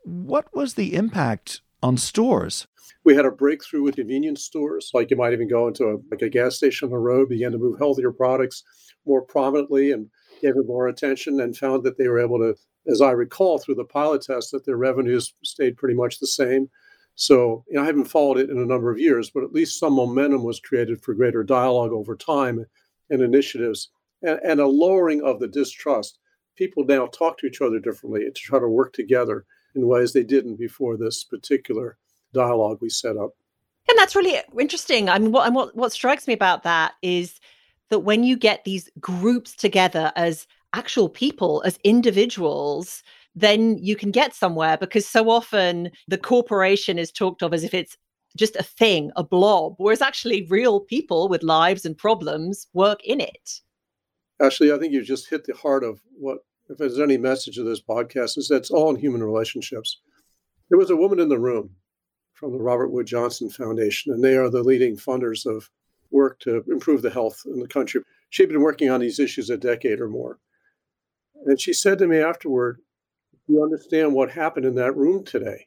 What 0.04 0.54
was 0.54 0.74
the 0.74 0.94
impact 0.94 1.62
on 1.82 1.96
stores? 1.96 2.68
We 3.04 3.14
had 3.14 3.24
a 3.24 3.30
breakthrough 3.30 3.82
with 3.82 3.96
convenience 3.96 4.44
stores. 4.44 4.90
Like 4.94 5.10
you 5.10 5.16
might 5.16 5.32
even 5.32 5.48
go 5.48 5.68
into 5.68 5.84
a, 5.84 5.96
like 6.10 6.22
a 6.22 6.28
gas 6.28 6.56
station 6.56 6.86
on 6.86 6.90
the 6.90 6.98
road, 6.98 7.28
began 7.28 7.52
to 7.52 7.58
move 7.58 7.78
healthier 7.78 8.12
products 8.12 8.64
more 9.06 9.22
prominently 9.22 9.92
and 9.92 10.08
gave 10.40 10.56
it 10.56 10.66
more 10.66 10.88
attention 10.88 11.40
and 11.40 11.56
found 11.56 11.84
that 11.84 11.98
they 11.98 12.08
were 12.08 12.20
able 12.20 12.38
to, 12.38 12.54
as 12.90 13.00
I 13.00 13.10
recall 13.10 13.58
through 13.58 13.76
the 13.76 13.84
pilot 13.84 14.22
test, 14.22 14.52
that 14.52 14.64
their 14.64 14.76
revenues 14.76 15.34
stayed 15.44 15.76
pretty 15.76 15.94
much 15.94 16.18
the 16.18 16.26
same. 16.26 16.68
So 17.14 17.64
you 17.68 17.74
know, 17.74 17.82
I 17.82 17.86
haven't 17.86 18.04
followed 18.04 18.38
it 18.38 18.50
in 18.50 18.58
a 18.58 18.66
number 18.66 18.90
of 18.90 18.98
years, 18.98 19.30
but 19.30 19.44
at 19.44 19.52
least 19.52 19.78
some 19.78 19.94
momentum 19.94 20.42
was 20.42 20.60
created 20.60 21.02
for 21.02 21.14
greater 21.14 21.42
dialogue 21.42 21.92
over 21.92 22.16
time 22.16 22.64
and 23.10 23.20
initiatives 23.20 23.90
and, 24.22 24.40
and 24.44 24.60
a 24.60 24.66
lowering 24.66 25.22
of 25.22 25.40
the 25.40 25.48
distrust. 25.48 26.18
People 26.56 26.84
now 26.84 27.06
talk 27.06 27.38
to 27.38 27.46
each 27.46 27.60
other 27.60 27.78
differently 27.78 28.24
to 28.24 28.30
try 28.32 28.58
to 28.58 28.68
work 28.68 28.92
together 28.92 29.44
in 29.74 29.86
ways 29.86 30.12
they 30.12 30.22
didn't 30.22 30.56
before 30.56 30.96
this 30.96 31.24
particular 31.24 31.98
dialogue 32.32 32.78
we 32.80 32.88
set 32.88 33.16
up. 33.16 33.30
And 33.88 33.98
that's 33.98 34.14
really 34.14 34.40
interesting. 34.58 35.08
I 35.08 35.18
mean, 35.18 35.32
what, 35.32 35.46
and 35.46 35.54
what, 35.54 35.74
what 35.74 35.92
strikes 35.92 36.26
me 36.26 36.34
about 36.34 36.62
that 36.62 36.92
is 37.02 37.40
that 37.88 38.00
when 38.00 38.22
you 38.22 38.36
get 38.36 38.64
these 38.64 38.88
groups 39.00 39.54
together 39.54 40.12
as 40.16 40.46
actual 40.72 41.08
people, 41.08 41.62
as 41.66 41.78
individuals, 41.82 43.02
then 43.34 43.78
you 43.78 43.96
can 43.96 44.10
get 44.10 44.34
somewhere 44.34 44.76
because 44.76 45.06
so 45.06 45.28
often 45.28 45.90
the 46.08 46.18
corporation 46.18 46.98
is 46.98 47.10
talked 47.10 47.42
of 47.42 47.52
as 47.52 47.64
if 47.64 47.74
it's 47.74 47.96
just 48.36 48.54
a 48.56 48.62
thing, 48.62 49.10
a 49.16 49.24
blob, 49.24 49.74
whereas 49.78 50.00
actually 50.00 50.46
real 50.48 50.80
people 50.80 51.28
with 51.28 51.42
lives 51.42 51.84
and 51.84 51.98
problems 51.98 52.68
work 52.72 53.02
in 53.04 53.20
it. 53.20 53.60
Actually, 54.40 54.72
I 54.72 54.78
think 54.78 54.92
you've 54.92 55.04
just 55.04 55.28
hit 55.28 55.44
the 55.44 55.54
heart 55.54 55.82
of 55.82 56.00
what, 56.16 56.38
if 56.68 56.78
there's 56.78 57.00
any 57.00 57.18
message 57.18 57.58
of 57.58 57.66
this 57.66 57.80
podcast, 57.80 58.38
is 58.38 58.48
that 58.48 58.56
it's 58.56 58.70
all 58.70 58.90
in 58.90 58.96
human 58.96 59.22
relationships. 59.22 60.00
There 60.68 60.78
was 60.78 60.90
a 60.90 60.96
woman 60.96 61.18
in 61.18 61.28
the 61.28 61.38
room 61.38 61.70
from 62.40 62.52
the 62.52 62.58
Robert 62.58 62.88
Wood 62.88 63.06
Johnson 63.06 63.50
Foundation, 63.50 64.14
and 64.14 64.24
they 64.24 64.34
are 64.34 64.48
the 64.48 64.62
leading 64.62 64.96
funders 64.96 65.44
of 65.44 65.68
work 66.10 66.40
to 66.40 66.64
improve 66.68 67.02
the 67.02 67.10
health 67.10 67.42
in 67.44 67.60
the 67.60 67.68
country. 67.68 68.00
She'd 68.30 68.48
been 68.48 68.62
working 68.62 68.88
on 68.88 69.00
these 69.00 69.20
issues 69.20 69.50
a 69.50 69.58
decade 69.58 70.00
or 70.00 70.08
more. 70.08 70.38
And 71.44 71.60
she 71.60 71.74
said 71.74 71.98
to 71.98 72.06
me 72.06 72.18
afterward, 72.18 72.78
Do 73.46 73.52
you 73.52 73.62
understand 73.62 74.14
what 74.14 74.30
happened 74.30 74.64
in 74.64 74.74
that 74.76 74.96
room 74.96 75.22
today? 75.22 75.66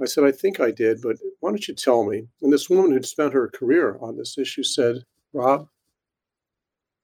I 0.00 0.04
said, 0.04 0.24
I 0.24 0.30
think 0.30 0.60
I 0.60 0.70
did, 0.70 1.00
but 1.00 1.16
why 1.40 1.50
don't 1.50 1.66
you 1.66 1.74
tell 1.74 2.04
me? 2.04 2.28
And 2.42 2.52
this 2.52 2.68
woman 2.68 2.92
who'd 2.92 3.06
spent 3.06 3.32
her 3.32 3.48
career 3.48 3.96
on 4.00 4.18
this 4.18 4.36
issue 4.36 4.64
said, 4.64 5.04
Rob, 5.32 5.68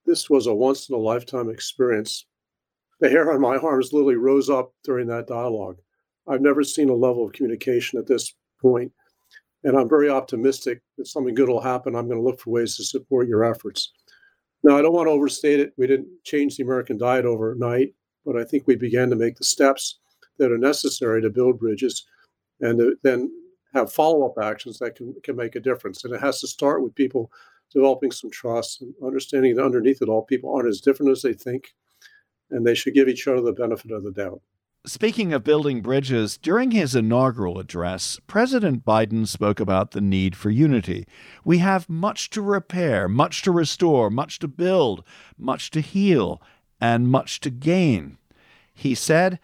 this 0.04 0.28
was 0.28 0.46
a 0.46 0.54
once 0.54 0.90
in 0.90 0.94
a 0.94 0.98
lifetime 0.98 1.48
experience. 1.48 2.26
The 3.00 3.08
hair 3.08 3.32
on 3.32 3.40
my 3.40 3.56
arms 3.56 3.94
literally 3.94 4.16
rose 4.16 4.50
up 4.50 4.74
during 4.84 5.06
that 5.06 5.26
dialogue. 5.26 5.78
I've 6.28 6.42
never 6.42 6.62
seen 6.62 6.90
a 6.90 6.94
level 6.94 7.24
of 7.24 7.32
communication 7.32 7.98
at 7.98 8.06
this 8.06 8.34
point, 8.64 8.90
and 9.64 9.76
I'm 9.76 9.88
very 9.88 10.09
optimistic 10.09 10.80
that 10.97 11.06
something 11.06 11.35
good 11.35 11.49
will 11.49 11.61
happen. 11.73 11.94
I'm 11.94 12.09
going 12.09 12.21
to 12.21 12.26
look 12.28 12.40
for 12.40 12.50
ways 12.50 12.76
to 12.76 12.85
support 12.85 13.28
your 13.28 13.44
efforts. 13.44 13.92
Now, 14.62 14.78
I 14.78 14.83
don't 14.83 14.94
want 14.94 15.06
to 15.09 15.12
overstate 15.12 15.61
it. 15.61 15.75
We 15.76 15.87
didn't 15.87 16.09
change 16.25 16.56
the 16.56 16.64
American 16.64 16.97
diet 16.97 17.26
overnight, 17.26 17.94
but 18.25 18.37
I 18.37 18.44
think 18.44 18.66
we 18.66 18.76
began 18.76 19.11
to 19.11 19.16
make 19.16 19.37
the 19.37 19.44
steps 19.44 19.99
that 20.38 20.50
are 20.50 20.59
necessary 20.59 21.21
to 21.23 21.30
build 21.38 21.59
bridges 21.59 22.06
and 22.61 22.80
then 23.02 23.30
have 23.75 23.92
follow-up 23.92 24.37
actions 24.42 24.78
that 24.78 24.97
can, 24.97 25.14
can 25.23 25.37
make 25.37 25.56
a 25.56 25.61
difference. 25.61 26.04
And 26.04 26.14
it 26.14 26.21
has 26.21 26.40
to 26.40 26.47
start 26.47 26.83
with 26.83 26.94
people 26.94 27.30
developing 27.73 28.12
some 28.12 28.30
trust 28.30 28.83
and 28.83 28.94
understanding 29.04 29.56
that 29.56 29.64
underneath 29.64 30.00
it 30.00 30.09
all, 30.09 30.23
people 30.23 30.54
aren't 30.54 30.68
as 30.68 30.80
different 30.80 31.12
as 31.12 31.23
they 31.23 31.35
think, 31.35 31.75
and 32.50 32.64
they 32.64 32.75
should 32.75 32.94
give 32.94 33.09
each 33.09 33.26
other 33.28 33.42
the 33.42 33.52
benefit 33.52 33.90
of 33.90 34.04
the 34.04 34.12
doubt. 34.12 34.40
Speaking 34.86 35.32
of 35.32 35.44
building 35.44 35.80
bridges, 35.80 36.36
during 36.36 36.72
his 36.72 36.94
inaugural 36.94 37.58
address, 37.58 38.20
President 38.26 38.84
Biden 38.84 39.26
spoke 39.26 39.58
about 39.58 39.92
the 39.92 40.02
need 40.02 40.36
for 40.36 40.50
unity. 40.50 41.06
We 41.42 41.56
have 41.58 41.88
much 41.88 42.28
to 42.30 42.42
repair, 42.42 43.08
much 43.08 43.40
to 43.42 43.50
restore, 43.50 44.10
much 44.10 44.38
to 44.40 44.48
build, 44.48 45.02
much 45.38 45.70
to 45.70 45.80
heal, 45.80 46.42
and 46.82 47.08
much 47.08 47.40
to 47.40 47.50
gain. 47.50 48.18
He 48.74 48.94
said, 48.94 49.40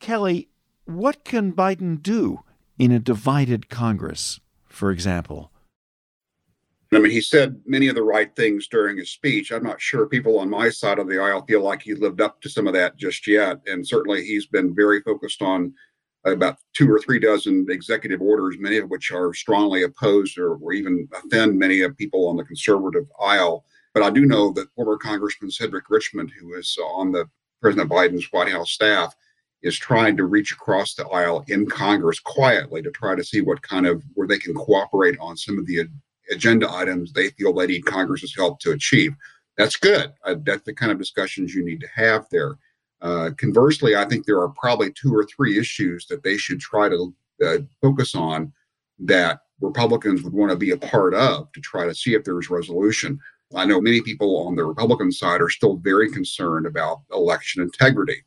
Kelly, 0.00 0.48
what 0.84 1.22
can 1.22 1.52
Biden 1.52 2.02
do 2.02 2.40
in 2.76 2.90
a 2.90 2.98
divided 2.98 3.68
Congress, 3.68 4.40
for 4.64 4.90
example? 4.90 5.52
I 6.92 6.98
mean, 7.00 7.10
he 7.10 7.20
said 7.20 7.60
many 7.66 7.88
of 7.88 7.96
the 7.96 8.02
right 8.02 8.34
things 8.36 8.68
during 8.68 8.98
his 8.98 9.10
speech. 9.10 9.50
I'm 9.50 9.64
not 9.64 9.80
sure 9.80 10.06
people 10.06 10.38
on 10.38 10.48
my 10.48 10.70
side 10.70 10.98
of 10.98 11.08
the 11.08 11.20
aisle 11.20 11.44
feel 11.44 11.62
like 11.62 11.82
he 11.82 11.94
lived 11.94 12.20
up 12.20 12.40
to 12.42 12.48
some 12.48 12.66
of 12.66 12.74
that 12.74 12.96
just 12.96 13.26
yet. 13.26 13.58
And 13.66 13.86
certainly 13.86 14.24
he's 14.24 14.46
been 14.46 14.74
very 14.74 15.00
focused 15.02 15.42
on 15.42 15.74
about 16.24 16.58
two 16.74 16.90
or 16.90 17.00
three 17.00 17.18
dozen 17.18 17.66
executive 17.68 18.20
orders, 18.20 18.56
many 18.58 18.78
of 18.78 18.88
which 18.88 19.10
are 19.10 19.34
strongly 19.34 19.82
opposed 19.82 20.38
or, 20.38 20.54
or 20.56 20.72
even 20.72 21.08
offend 21.12 21.58
many 21.58 21.80
of 21.82 21.96
people 21.96 22.28
on 22.28 22.36
the 22.36 22.44
conservative 22.44 23.06
aisle. 23.20 23.64
But 23.92 24.02
I 24.02 24.10
do 24.10 24.26
know 24.26 24.52
that 24.52 24.72
former 24.74 24.96
Congressman 24.96 25.50
Cedric 25.50 25.90
Richmond, 25.90 26.30
who 26.38 26.54
is 26.54 26.76
on 26.82 27.12
the 27.12 27.26
President 27.62 27.90
Biden's 27.90 28.30
White 28.30 28.50
House 28.50 28.70
staff, 28.70 29.14
is 29.62 29.76
trying 29.76 30.16
to 30.16 30.26
reach 30.26 30.52
across 30.52 30.94
the 30.94 31.06
aisle 31.08 31.44
in 31.48 31.66
Congress 31.66 32.20
quietly 32.20 32.82
to 32.82 32.90
try 32.90 33.14
to 33.14 33.24
see 33.24 33.40
what 33.40 33.62
kind 33.62 33.86
of 33.86 34.02
where 34.14 34.28
they 34.28 34.38
can 34.38 34.54
cooperate 34.54 35.16
on 35.18 35.36
some 35.36 35.58
of 35.58 35.66
the 35.66 35.88
agenda 36.30 36.72
items 36.72 37.12
they 37.12 37.30
feel 37.30 37.52
they 37.52 37.66
need 37.66 37.84
Congress's 37.84 38.34
help 38.34 38.58
to 38.60 38.72
achieve. 38.72 39.12
That's 39.56 39.76
good. 39.76 40.12
Uh, 40.24 40.36
that's 40.42 40.64
the 40.64 40.74
kind 40.74 40.92
of 40.92 40.98
discussions 40.98 41.54
you 41.54 41.64
need 41.64 41.80
to 41.80 41.88
have 41.94 42.26
there. 42.30 42.58
Uh, 43.00 43.30
conversely, 43.36 43.94
I 43.94 44.04
think 44.06 44.24
there 44.24 44.40
are 44.40 44.48
probably 44.50 44.92
two 44.92 45.14
or 45.14 45.24
three 45.24 45.58
issues 45.58 46.06
that 46.06 46.22
they 46.22 46.36
should 46.36 46.60
try 46.60 46.88
to 46.88 47.14
uh, 47.44 47.58
focus 47.80 48.14
on 48.14 48.52
that 49.00 49.40
Republicans 49.60 50.22
would 50.22 50.32
want 50.32 50.50
to 50.50 50.56
be 50.56 50.70
a 50.70 50.76
part 50.76 51.14
of 51.14 51.50
to 51.52 51.60
try 51.60 51.86
to 51.86 51.94
see 51.94 52.14
if 52.14 52.24
there's 52.24 52.50
resolution. 52.50 53.18
I 53.54 53.64
know 53.64 53.80
many 53.80 54.00
people 54.00 54.46
on 54.46 54.56
the 54.56 54.64
Republican 54.64 55.12
side 55.12 55.40
are 55.40 55.48
still 55.48 55.76
very 55.76 56.10
concerned 56.10 56.66
about 56.66 57.02
election 57.12 57.62
integrity. 57.62 58.22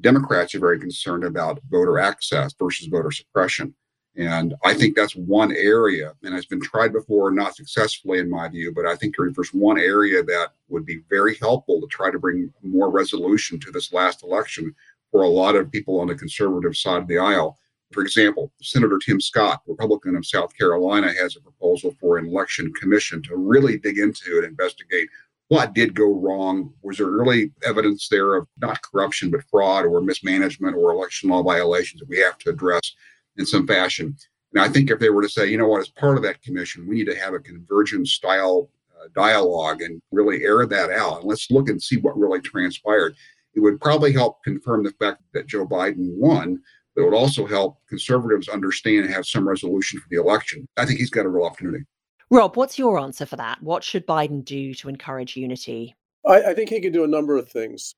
Democrats 0.00 0.54
are 0.54 0.60
very 0.60 0.78
concerned 0.78 1.24
about 1.24 1.60
voter 1.70 1.98
access 1.98 2.54
versus 2.58 2.86
voter 2.86 3.10
suppression. 3.10 3.74
And 4.16 4.54
I 4.64 4.72
think 4.72 4.96
that's 4.96 5.14
one 5.14 5.52
area, 5.52 6.14
and 6.22 6.34
it's 6.34 6.46
been 6.46 6.60
tried 6.60 6.92
before, 6.92 7.30
not 7.30 7.54
successfully 7.54 8.18
in 8.18 8.30
my 8.30 8.48
view, 8.48 8.72
but 8.74 8.86
I 8.86 8.96
think 8.96 9.14
there's 9.16 9.52
one 9.52 9.78
area 9.78 10.22
that 10.22 10.52
would 10.68 10.86
be 10.86 11.02
very 11.10 11.36
helpful 11.36 11.82
to 11.82 11.86
try 11.88 12.10
to 12.10 12.18
bring 12.18 12.50
more 12.62 12.90
resolution 12.90 13.60
to 13.60 13.70
this 13.70 13.92
last 13.92 14.22
election 14.22 14.74
for 15.12 15.22
a 15.22 15.28
lot 15.28 15.54
of 15.54 15.70
people 15.70 16.00
on 16.00 16.06
the 16.06 16.14
conservative 16.14 16.74
side 16.76 17.02
of 17.02 17.08
the 17.08 17.18
aisle. 17.18 17.58
For 17.92 18.02
example, 18.02 18.50
Senator 18.62 18.98
Tim 18.98 19.20
Scott, 19.20 19.60
Republican 19.66 20.16
of 20.16 20.26
South 20.26 20.56
Carolina, 20.56 21.12
has 21.20 21.36
a 21.36 21.40
proposal 21.40 21.94
for 22.00 22.16
an 22.16 22.26
election 22.26 22.72
commission 22.72 23.22
to 23.24 23.36
really 23.36 23.78
dig 23.78 23.98
into 23.98 24.38
and 24.38 24.46
investigate 24.46 25.08
what 25.48 25.74
did 25.74 25.94
go 25.94 26.12
wrong. 26.12 26.72
Was 26.82 26.96
there 26.96 27.06
really 27.06 27.52
evidence 27.64 28.08
there 28.08 28.34
of 28.34 28.48
not 28.58 28.82
corruption, 28.82 29.30
but 29.30 29.44
fraud 29.44 29.84
or 29.84 30.00
mismanagement 30.00 30.74
or 30.74 30.90
election 30.90 31.28
law 31.28 31.42
violations 31.42 32.00
that 32.00 32.08
we 32.08 32.18
have 32.18 32.38
to 32.38 32.50
address? 32.50 32.92
In 33.38 33.46
some 33.46 33.66
fashion. 33.66 34.16
And 34.52 34.62
I 34.62 34.68
think 34.68 34.90
if 34.90 34.98
they 34.98 35.10
were 35.10 35.22
to 35.22 35.28
say, 35.28 35.46
you 35.46 35.58
know 35.58 35.68
what, 35.68 35.80
as 35.80 35.88
part 35.88 36.16
of 36.16 36.22
that 36.22 36.42
commission, 36.42 36.86
we 36.86 36.96
need 36.96 37.06
to 37.06 37.18
have 37.18 37.34
a 37.34 37.38
convergence 37.38 38.12
style 38.12 38.70
uh, 38.98 39.08
dialogue 39.14 39.82
and 39.82 40.00
really 40.12 40.44
air 40.44 40.66
that 40.66 40.90
out. 40.90 41.18
And 41.18 41.28
let's 41.28 41.50
look 41.50 41.68
and 41.68 41.82
see 41.82 41.98
what 41.98 42.18
really 42.18 42.40
transpired. 42.40 43.14
It 43.54 43.60
would 43.60 43.80
probably 43.80 44.12
help 44.12 44.42
confirm 44.44 44.84
the 44.84 44.92
fact 44.92 45.22
that 45.34 45.46
Joe 45.46 45.66
Biden 45.66 46.16
won, 46.16 46.60
but 46.94 47.02
it 47.02 47.04
would 47.04 47.14
also 47.14 47.46
help 47.46 47.78
conservatives 47.88 48.48
understand 48.48 49.04
and 49.04 49.14
have 49.14 49.26
some 49.26 49.48
resolution 49.48 50.00
for 50.00 50.06
the 50.10 50.20
election. 50.20 50.66
I 50.76 50.86
think 50.86 50.98
he's 50.98 51.10
got 51.10 51.26
a 51.26 51.28
real 51.28 51.46
opportunity. 51.46 51.84
Rob, 52.30 52.56
what's 52.56 52.78
your 52.78 52.98
answer 52.98 53.24
for 53.24 53.36
that? 53.36 53.62
What 53.62 53.84
should 53.84 54.06
Biden 54.06 54.44
do 54.44 54.74
to 54.74 54.88
encourage 54.88 55.36
unity? 55.36 55.94
I, 56.26 56.42
I 56.50 56.54
think 56.54 56.70
he 56.70 56.80
can 56.80 56.92
do 56.92 57.04
a 57.04 57.08
number 57.08 57.36
of 57.36 57.48
things. 57.48 57.94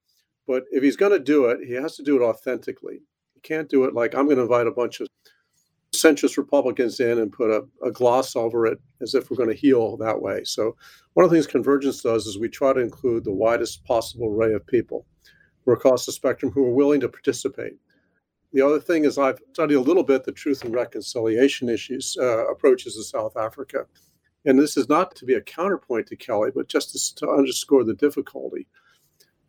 But 0.46 0.64
if 0.70 0.82
he's 0.82 0.96
going 0.96 1.12
to 1.12 1.18
do 1.18 1.46
it, 1.46 1.66
he 1.66 1.74
has 1.74 1.96
to 1.96 2.02
do 2.02 2.20
it 2.20 2.24
authentically. 2.24 3.00
He 3.34 3.40
can't 3.40 3.68
do 3.68 3.84
it 3.84 3.94
like 3.94 4.14
I'm 4.14 4.24
going 4.24 4.36
to 4.36 4.42
invite 4.42 4.66
a 4.66 4.72
bunch 4.72 5.00
of 5.00 5.08
centrist 5.94 6.36
Republicans 6.36 7.00
in 7.00 7.18
and 7.18 7.32
put 7.32 7.50
a, 7.50 7.64
a 7.84 7.90
gloss 7.90 8.36
over 8.36 8.66
it 8.66 8.78
as 9.00 9.14
if 9.14 9.30
we're 9.30 9.36
going 9.36 9.48
to 9.48 9.54
heal 9.54 9.96
that 9.96 10.20
way. 10.20 10.42
So, 10.44 10.76
one 11.14 11.24
of 11.24 11.30
the 11.30 11.36
things 11.36 11.46
Convergence 11.46 12.02
does 12.02 12.26
is 12.26 12.38
we 12.38 12.48
try 12.48 12.72
to 12.72 12.80
include 12.80 13.24
the 13.24 13.32
widest 13.32 13.84
possible 13.84 14.28
array 14.28 14.52
of 14.52 14.66
people 14.66 15.06
who 15.64 15.72
are 15.72 15.74
across 15.74 16.06
the 16.06 16.12
spectrum 16.12 16.52
who 16.52 16.64
are 16.64 16.74
willing 16.74 17.00
to 17.00 17.08
participate. 17.08 17.74
The 18.52 18.62
other 18.62 18.80
thing 18.80 19.04
is 19.04 19.18
I've 19.18 19.40
studied 19.52 19.74
a 19.74 19.80
little 19.80 20.04
bit 20.04 20.24
the 20.24 20.32
truth 20.32 20.64
and 20.64 20.74
reconciliation 20.74 21.68
issues 21.68 22.16
uh, 22.20 22.46
approaches 22.46 22.96
in 22.96 23.02
South 23.02 23.36
Africa. 23.36 23.86
And 24.44 24.58
this 24.58 24.76
is 24.76 24.88
not 24.88 25.14
to 25.16 25.26
be 25.26 25.34
a 25.34 25.40
counterpoint 25.40 26.06
to 26.06 26.16
Kelly, 26.16 26.50
but 26.54 26.68
just 26.68 27.18
to 27.18 27.28
underscore 27.28 27.84
the 27.84 27.94
difficulty 27.94 28.66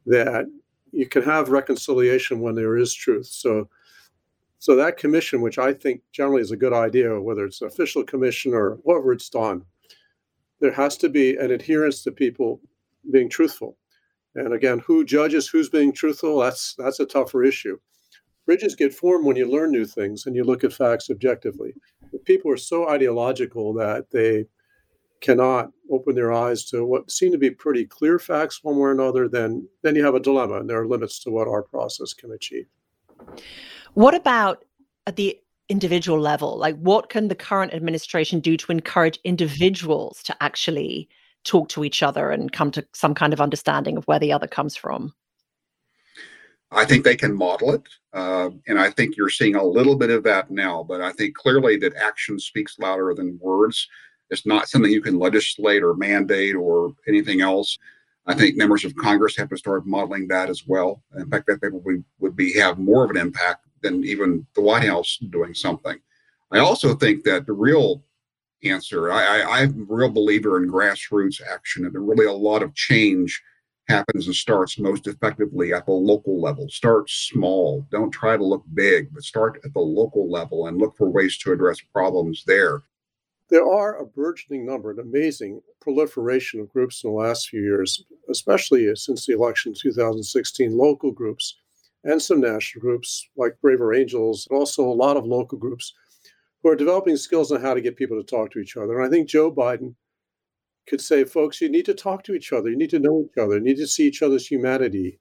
that 0.05 0.45
you 0.91 1.07
can 1.07 1.21
have 1.21 1.49
reconciliation 1.49 2.39
when 2.39 2.55
there 2.55 2.75
is 2.75 2.93
truth. 2.93 3.27
So 3.27 3.69
so 4.59 4.75
that 4.75 4.97
commission, 4.97 5.41
which 5.41 5.57
I 5.57 5.73
think 5.73 6.01
generally 6.11 6.41
is 6.41 6.51
a 6.51 6.57
good 6.57 6.73
idea, 6.73 7.19
whether 7.19 7.45
it's 7.45 7.61
an 7.61 7.67
official 7.67 8.03
commission 8.03 8.53
or 8.53 8.77
whatever 8.83 9.13
it's 9.13 9.29
done, 9.29 9.63
there 10.59 10.73
has 10.73 10.97
to 10.97 11.07
be 11.07 11.37
an 11.37 11.51
adherence 11.51 12.03
to 12.03 12.11
people 12.11 12.59
being 13.09 13.29
truthful. 13.29 13.77
And 14.35 14.53
again, 14.53 14.79
who 14.79 15.05
judges 15.05 15.47
who's 15.47 15.69
being 15.69 15.93
truthful? 15.93 16.39
That's 16.39 16.75
that's 16.77 16.99
a 16.99 17.05
tougher 17.05 17.43
issue. 17.43 17.79
Bridges 18.45 18.75
get 18.75 18.93
formed 18.93 19.25
when 19.25 19.37
you 19.37 19.49
learn 19.49 19.71
new 19.71 19.85
things 19.85 20.25
and 20.25 20.35
you 20.35 20.43
look 20.43 20.63
at 20.63 20.73
facts 20.73 21.09
objectively. 21.09 21.73
If 22.11 22.25
people 22.25 22.51
are 22.51 22.57
so 22.57 22.89
ideological 22.89 23.73
that 23.75 24.11
they 24.11 24.45
cannot 25.21 25.71
open 25.91 26.15
their 26.15 26.33
eyes 26.33 26.65
to 26.65 26.85
what 26.85 27.11
seem 27.11 27.31
to 27.31 27.37
be 27.37 27.49
pretty 27.49 27.85
clear 27.85 28.19
facts 28.19 28.63
one 28.63 28.75
way 28.75 28.81
or 28.81 28.91
another, 28.91 29.29
then 29.29 29.69
then 29.83 29.95
you 29.95 30.03
have 30.03 30.15
a 30.15 30.19
dilemma 30.19 30.55
and 30.55 30.69
there 30.69 30.81
are 30.81 30.87
limits 30.87 31.19
to 31.19 31.31
what 31.31 31.47
our 31.47 31.63
process 31.63 32.13
can 32.13 32.31
achieve. 32.31 32.67
What 33.93 34.13
about 34.15 34.65
at 35.07 35.15
the 35.15 35.37
individual 35.69 36.19
level? 36.19 36.57
Like, 36.57 36.77
what 36.77 37.09
can 37.09 37.27
the 37.27 37.35
current 37.35 37.73
administration 37.73 38.39
do 38.39 38.57
to 38.57 38.71
encourage 38.71 39.19
individuals 39.23 40.21
to 40.23 40.35
actually 40.41 41.09
talk 41.43 41.69
to 41.69 41.83
each 41.83 42.03
other 42.03 42.31
and 42.31 42.51
come 42.51 42.71
to 42.71 42.85
some 42.93 43.13
kind 43.13 43.33
of 43.33 43.41
understanding 43.41 43.97
of 43.97 44.05
where 44.05 44.19
the 44.19 44.33
other 44.33 44.47
comes 44.47 44.75
from? 44.75 45.13
I 46.71 46.85
think 46.85 47.03
they 47.03 47.15
can 47.15 47.35
model 47.35 47.73
it. 47.73 47.87
Uh, 48.13 48.49
and 48.67 48.79
I 48.79 48.91
think 48.91 49.17
you're 49.17 49.29
seeing 49.29 49.55
a 49.55 49.63
little 49.63 49.95
bit 49.95 50.11
of 50.11 50.23
that 50.23 50.51
now. 50.51 50.83
But 50.83 51.01
I 51.01 51.11
think 51.11 51.35
clearly 51.35 51.77
that 51.77 51.95
action 51.95 52.39
speaks 52.39 52.77
louder 52.77 53.13
than 53.15 53.39
words. 53.41 53.87
It's 54.29 54.45
not 54.45 54.69
something 54.69 54.91
you 54.91 55.01
can 55.01 55.17
legislate 55.17 55.81
or 55.81 55.95
mandate 55.95 56.55
or 56.55 56.93
anything 57.07 57.41
else. 57.41 57.77
I 58.27 58.35
think 58.35 58.55
members 58.55 58.85
of 58.85 58.95
Congress 58.95 59.35
have 59.37 59.49
to 59.49 59.57
start 59.57 59.87
modeling 59.87 60.27
that 60.27 60.49
as 60.49 60.67
well. 60.67 61.01
In 61.17 61.27
fact, 61.29 61.47
that 61.47 61.61
probably 61.61 62.03
would 62.19 62.35
be 62.35 62.53
have 62.59 62.77
more 62.77 63.03
of 63.03 63.09
an 63.09 63.17
impact 63.17 63.65
than 63.81 64.03
even 64.03 64.45
the 64.55 64.61
White 64.61 64.87
House 64.87 65.17
doing 65.29 65.53
something. 65.53 65.97
I 66.51 66.59
also 66.59 66.95
think 66.95 67.23
that 67.23 67.45
the 67.45 67.53
real 67.53 68.03
answer, 68.63 69.11
I, 69.11 69.41
I, 69.41 69.59
I'm 69.59 69.87
a 69.89 69.93
real 69.93 70.09
believer 70.09 70.61
in 70.61 70.69
grassroots 70.69 71.41
action, 71.41 71.85
and 71.85 71.93
really 71.95 72.25
a 72.25 72.33
lot 72.33 72.63
of 72.63 72.73
change 72.75 73.41
happens 73.87 74.27
and 74.27 74.35
starts 74.35 74.77
most 74.77 75.07
effectively 75.07 75.73
at 75.73 75.85
the 75.85 75.91
local 75.91 76.39
level. 76.39 76.69
Start 76.69 77.09
small. 77.09 77.85
Don't 77.91 78.11
try 78.11 78.37
to 78.37 78.43
look 78.43 78.63
big, 78.73 79.11
but 79.13 79.23
start 79.23 79.59
at 79.65 79.73
the 79.73 79.79
local 79.79 80.29
level 80.29 80.67
and 80.67 80.77
look 80.77 80.95
for 80.95 81.09
ways 81.09 81.37
to 81.39 81.51
address 81.51 81.79
problems 81.91 82.43
there. 82.45 82.83
There 83.49 83.67
are 83.67 83.97
a 83.97 84.05
burgeoning 84.05 84.63
number, 84.63 84.91
an 84.91 84.99
amazing 84.99 85.61
proliferation 85.81 86.59
of 86.59 86.71
groups 86.71 87.03
in 87.03 87.09
the 87.09 87.15
last 87.15 87.49
few 87.49 87.61
years, 87.61 88.03
especially 88.29 88.95
since 88.95 89.25
the 89.25 89.33
election 89.33 89.73
2016, 89.73 90.77
local 90.77 91.11
groups 91.11 91.55
and 92.03 92.21
some 92.21 92.39
national 92.39 92.81
groups 92.81 93.27
like 93.35 93.61
Braver 93.61 93.93
Angels, 93.93 94.47
and 94.49 94.57
also 94.57 94.83
a 94.83 94.93
lot 94.93 95.17
of 95.17 95.25
local 95.25 95.57
groups 95.57 95.93
who 96.61 96.69
are 96.69 96.75
developing 96.75 97.17
skills 97.17 97.51
on 97.51 97.61
how 97.61 97.73
to 97.73 97.81
get 97.81 97.97
people 97.97 98.17
to 98.17 98.23
talk 98.23 98.51
to 98.51 98.59
each 98.59 98.77
other. 98.77 98.99
And 98.99 99.07
I 99.07 99.09
think 99.09 99.29
Joe 99.29 99.51
Biden 99.51 99.95
could 100.87 101.01
say, 101.01 101.23
folks, 101.23 101.61
you 101.61 101.69
need 101.69 101.85
to 101.85 101.93
talk 101.93 102.23
to 102.23 102.33
each 102.33 102.51
other. 102.51 102.69
You 102.69 102.77
need 102.77 102.89
to 102.89 102.99
know 102.99 103.25
each 103.25 103.37
other. 103.37 103.55
You 103.55 103.63
need 103.63 103.77
to 103.77 103.87
see 103.87 104.07
each 104.07 104.21
other's 104.21 104.47
humanity. 104.47 105.19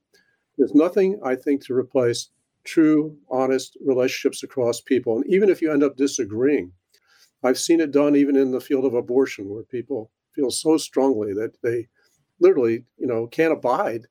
There's 0.57 0.75
nothing, 0.75 1.21
I 1.25 1.37
think, 1.37 1.65
to 1.67 1.75
replace 1.75 2.31
true, 2.65 3.17
honest 3.31 3.77
relationships 3.85 4.43
across 4.43 4.81
people. 4.81 5.17
And 5.17 5.27
even 5.29 5.49
if 5.49 5.63
you 5.63 5.73
end 5.73 5.83
up 5.83 5.97
disagreeing, 5.97 6.73
I've 7.45 7.59
seen 7.59 7.81
it 7.81 7.93
done 7.93 8.17
even 8.17 8.35
in 8.35 8.51
the 8.51 8.61
field 8.61 8.85
of 8.85 8.95
abortion, 8.95 9.49
where 9.49 9.63
people 9.63 10.11
feel 10.35 10.51
so 10.51 10.77
strongly 10.77 11.33
that 11.35 11.61
they 11.63 11.89
literally, 12.41 12.85
you 12.97 13.07
know, 13.07 13.27
can't 13.27 13.53
abide 13.53 14.07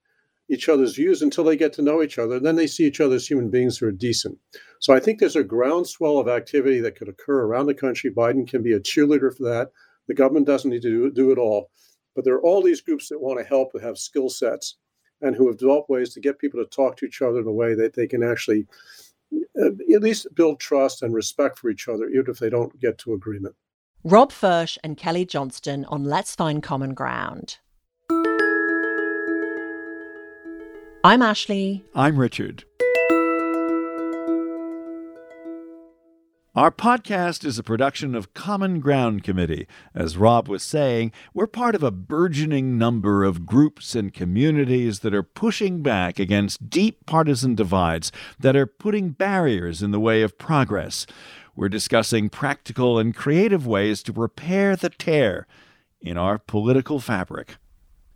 each 0.49 0.69
other's 0.69 0.95
views 0.95 1.21
until 1.21 1.43
they 1.43 1.57
get 1.57 1.73
to 1.73 1.81
know 1.81 2.01
each 2.01 2.17
other. 2.17 2.35
And 2.35 2.45
then 2.45 2.55
they 2.55 2.67
see 2.67 2.85
each 2.85 3.01
other 3.01 3.15
as 3.15 3.27
human 3.27 3.49
beings 3.49 3.77
who 3.77 3.87
are 3.87 3.91
decent. 3.91 4.37
So 4.79 4.93
I 4.93 4.99
think 4.99 5.19
there's 5.19 5.35
a 5.35 5.43
groundswell 5.43 6.19
of 6.19 6.27
activity 6.27 6.79
that 6.81 6.95
could 6.95 7.09
occur 7.09 7.41
around 7.41 7.65
the 7.65 7.73
country. 7.73 8.11
Biden 8.11 8.47
can 8.47 8.63
be 8.63 8.73
a 8.73 8.79
cheerleader 8.79 9.35
for 9.35 9.43
that. 9.43 9.71
The 10.07 10.13
government 10.13 10.47
doesn't 10.47 10.69
need 10.69 10.83
to 10.83 10.89
do, 10.89 11.11
do 11.11 11.31
it 11.31 11.37
all. 11.37 11.69
But 12.15 12.23
there 12.23 12.35
are 12.35 12.41
all 12.41 12.61
these 12.61 12.81
groups 12.81 13.09
that 13.09 13.21
want 13.21 13.39
to 13.39 13.45
help, 13.45 13.73
that 13.73 13.83
have 13.83 13.97
skill 13.97 14.29
sets, 14.29 14.77
and 15.21 15.35
who 15.35 15.47
have 15.47 15.57
developed 15.57 15.89
ways 15.89 16.13
to 16.13 16.21
get 16.21 16.39
people 16.39 16.63
to 16.63 16.69
talk 16.69 16.95
to 16.97 17.05
each 17.05 17.21
other 17.21 17.39
in 17.39 17.47
a 17.47 17.51
way 17.51 17.73
that 17.73 17.93
they 17.93 18.07
can 18.07 18.23
actually 18.23 18.65
uh, 19.33 19.71
at 19.93 20.01
least 20.01 20.27
build 20.35 20.59
trust 20.59 21.01
and 21.01 21.13
respect 21.13 21.59
for 21.59 21.69
each 21.69 21.87
other, 21.87 22.07
even 22.09 22.25
if 22.29 22.39
they 22.39 22.49
don't 22.49 22.79
get 22.79 22.97
to 22.99 23.13
agreement. 23.13 23.55
Rob 24.03 24.31
Fersh 24.31 24.77
and 24.83 24.95
Kelly 24.95 25.25
Johnston 25.25 25.83
on 25.85 26.05
Let's 26.05 26.35
Find 26.35 26.63
Common 26.63 26.93
Ground. 26.93 27.57
I'm 31.03 31.21
Ashley. 31.21 31.85
I'm 31.93 32.17
Richard. 32.17 32.63
Our 36.55 36.71
podcast 36.71 37.45
is 37.45 37.59
a 37.59 37.63
production 37.63 38.15
of 38.15 38.33
Common 38.33 38.79
Ground 38.79 39.23
Committee. 39.23 39.67
As 39.93 40.17
Rob 40.17 40.47
was 40.47 40.63
saying, 40.63 41.11
we're 41.35 41.45
part 41.45 41.75
of 41.75 41.83
a 41.83 41.91
burgeoning 41.91 42.79
number 42.79 43.23
of 43.23 43.45
groups 43.45 43.93
and 43.93 44.11
communities 44.11 45.01
that 45.01 45.13
are 45.13 45.21
pushing 45.21 45.83
back 45.83 46.17
against 46.17 46.67
deep 46.67 47.05
partisan 47.05 47.53
divides 47.53 48.11
that 48.39 48.55
are 48.55 48.65
putting 48.65 49.09
barriers 49.09 49.83
in 49.83 49.91
the 49.91 49.99
way 49.99 50.23
of 50.23 50.39
progress. 50.39 51.05
We're 51.55 51.69
discussing 51.69 52.29
practical 52.29 52.97
and 52.97 53.15
creative 53.15 53.67
ways 53.67 54.01
to 54.03 54.11
repair 54.13 54.75
the 54.75 54.89
tear 54.89 55.45
in 56.01 56.17
our 56.17 56.39
political 56.39 56.99
fabric. 56.99 57.57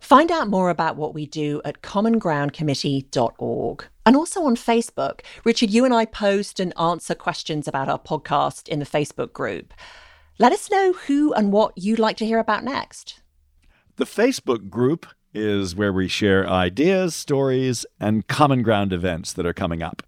Find 0.02 0.30
out 0.32 0.48
more 0.48 0.68
about 0.68 0.96
what 0.96 1.14
we 1.14 1.26
do 1.26 1.62
at 1.64 1.80
commongroundcommittee.org 1.80 3.84
and 4.04 4.16
also 4.16 4.42
on 4.42 4.56
Facebook. 4.56 5.20
Richard, 5.44 5.70
you 5.70 5.84
and 5.84 5.94
I 5.94 6.06
post 6.06 6.58
and 6.58 6.76
answer 6.76 7.14
questions 7.14 7.68
about 7.68 7.88
our 7.88 8.00
podcast 8.00 8.68
in 8.68 8.80
the 8.80 8.84
Facebook 8.84 9.32
group. 9.32 9.72
Let 10.40 10.50
us 10.50 10.68
know 10.72 10.92
who 10.92 11.32
and 11.32 11.52
what 11.52 11.78
you'd 11.78 12.00
like 12.00 12.16
to 12.16 12.26
hear 12.26 12.40
about 12.40 12.64
next. 12.64 13.20
The 13.94 14.04
Facebook 14.04 14.68
group 14.68 15.06
is 15.32 15.76
where 15.76 15.92
we 15.92 16.08
share 16.08 16.48
ideas, 16.48 17.14
stories, 17.14 17.86
and 18.00 18.26
common 18.26 18.62
ground 18.62 18.92
events 18.92 19.32
that 19.34 19.46
are 19.46 19.54
coming 19.54 19.84
up. 19.84 20.02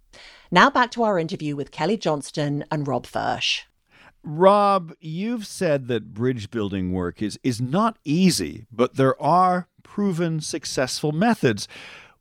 Now 0.51 0.71
back 0.71 0.91
to 0.91 1.05
our 1.05 1.21
interview 1.21 1.55
with 1.55 1.71
Kelly 1.71 1.97
Johnston 1.97 2.65
and 2.69 2.89
Rob 2.89 3.07
Fersh. 3.07 3.61
Rob, 4.25 4.93
you've 5.01 5.47
said 5.47 5.87
that 5.87 6.15
bridge 6.15 6.51
building 6.51 6.93
work 6.93 7.23
is, 7.23 7.39
is 7.45 7.61
not 7.61 7.97
easy, 8.05 8.67
but 8.73 8.97
there 8.97 9.23
are 9.23 9.69
proven 9.85 10.41
successful 10.41 11.13
methods. 11.13 11.69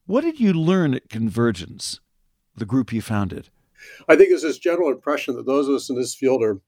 What 0.05 0.21
did 0.21 0.39
you 0.39 0.53
learn 0.53 0.93
at 0.93 1.09
Convergence, 1.09 1.99
the 2.55 2.65
group 2.65 2.93
you 2.93 3.01
founded? 3.01 3.49
I 4.07 4.15
think 4.15 4.29
there's 4.29 4.43
this 4.43 4.59
general 4.59 4.91
impression 4.91 5.35
that 5.35 5.45
those 5.45 5.67
of 5.67 5.75
us 5.75 5.89
in 5.89 5.95
this 5.95 6.13
field 6.13 6.43
are 6.43 6.61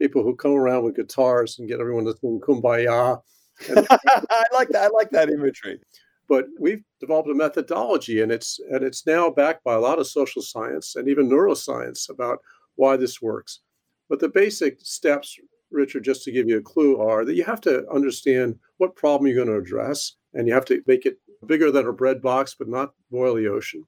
people 0.00 0.22
who 0.22 0.34
come 0.34 0.52
around 0.52 0.84
with 0.84 0.96
guitars 0.96 1.58
and 1.58 1.68
get 1.68 1.80
everyone 1.80 2.04
to 2.06 2.16
sing 2.16 2.40
kumbaya. 2.40 3.20
I 3.70 4.44
like 4.52 4.68
that. 4.70 4.84
I 4.84 4.88
like 4.88 5.10
that 5.10 5.30
imagery. 5.30 5.80
But 6.28 6.46
we've 6.58 6.82
developed 7.00 7.30
a 7.30 7.34
methodology, 7.34 8.20
and 8.20 8.32
it's 8.32 8.58
and 8.70 8.84
it's 8.84 9.06
now 9.06 9.30
backed 9.30 9.64
by 9.64 9.74
a 9.74 9.80
lot 9.80 9.98
of 9.98 10.06
social 10.06 10.42
science 10.42 10.96
and 10.96 11.08
even 11.08 11.28
neuroscience 11.28 12.10
about 12.10 12.38
why 12.74 12.96
this 12.96 13.22
works. 13.22 13.60
But 14.08 14.20
the 14.20 14.28
basic 14.28 14.78
steps, 14.80 15.38
Richard, 15.70 16.04
just 16.04 16.24
to 16.24 16.32
give 16.32 16.48
you 16.48 16.58
a 16.58 16.62
clue, 16.62 17.00
are 17.00 17.24
that 17.24 17.34
you 17.34 17.44
have 17.44 17.60
to 17.62 17.88
understand 17.90 18.58
what 18.78 18.96
problem 18.96 19.26
you're 19.26 19.36
going 19.36 19.48
to 19.48 19.62
address 19.62 20.12
and 20.36 20.46
you 20.46 20.54
have 20.54 20.66
to 20.66 20.82
make 20.86 21.06
it 21.06 21.18
bigger 21.46 21.70
than 21.70 21.86
a 21.86 21.92
bread 21.92 22.20
box, 22.20 22.54
but 22.56 22.68
not 22.68 22.92
boil 23.10 23.34
the 23.34 23.48
ocean. 23.48 23.84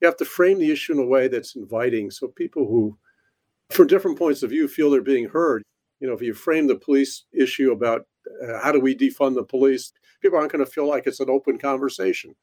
You 0.00 0.08
have 0.08 0.16
to 0.16 0.24
frame 0.24 0.58
the 0.58 0.72
issue 0.72 0.94
in 0.94 0.98
a 0.98 1.06
way 1.06 1.28
that's 1.28 1.54
inviting 1.54 2.10
so 2.10 2.28
people 2.28 2.66
who, 2.66 2.96
from 3.70 3.86
different 3.86 4.18
points 4.18 4.42
of 4.42 4.50
view, 4.50 4.66
feel 4.66 4.90
they're 4.90 5.02
being 5.02 5.28
heard. 5.28 5.62
You 6.00 6.08
know, 6.08 6.14
if 6.14 6.22
you 6.22 6.34
frame 6.34 6.66
the 6.66 6.74
police 6.74 7.24
issue 7.32 7.70
about 7.70 8.06
uh, 8.42 8.58
how 8.62 8.72
do 8.72 8.80
we 8.80 8.96
defund 8.96 9.34
the 9.34 9.44
police, 9.44 9.92
people 10.22 10.38
aren't 10.38 10.52
going 10.52 10.64
to 10.64 10.70
feel 10.70 10.88
like 10.88 11.06
it's 11.06 11.20
an 11.20 11.30
open 11.30 11.58
conversation. 11.58 12.34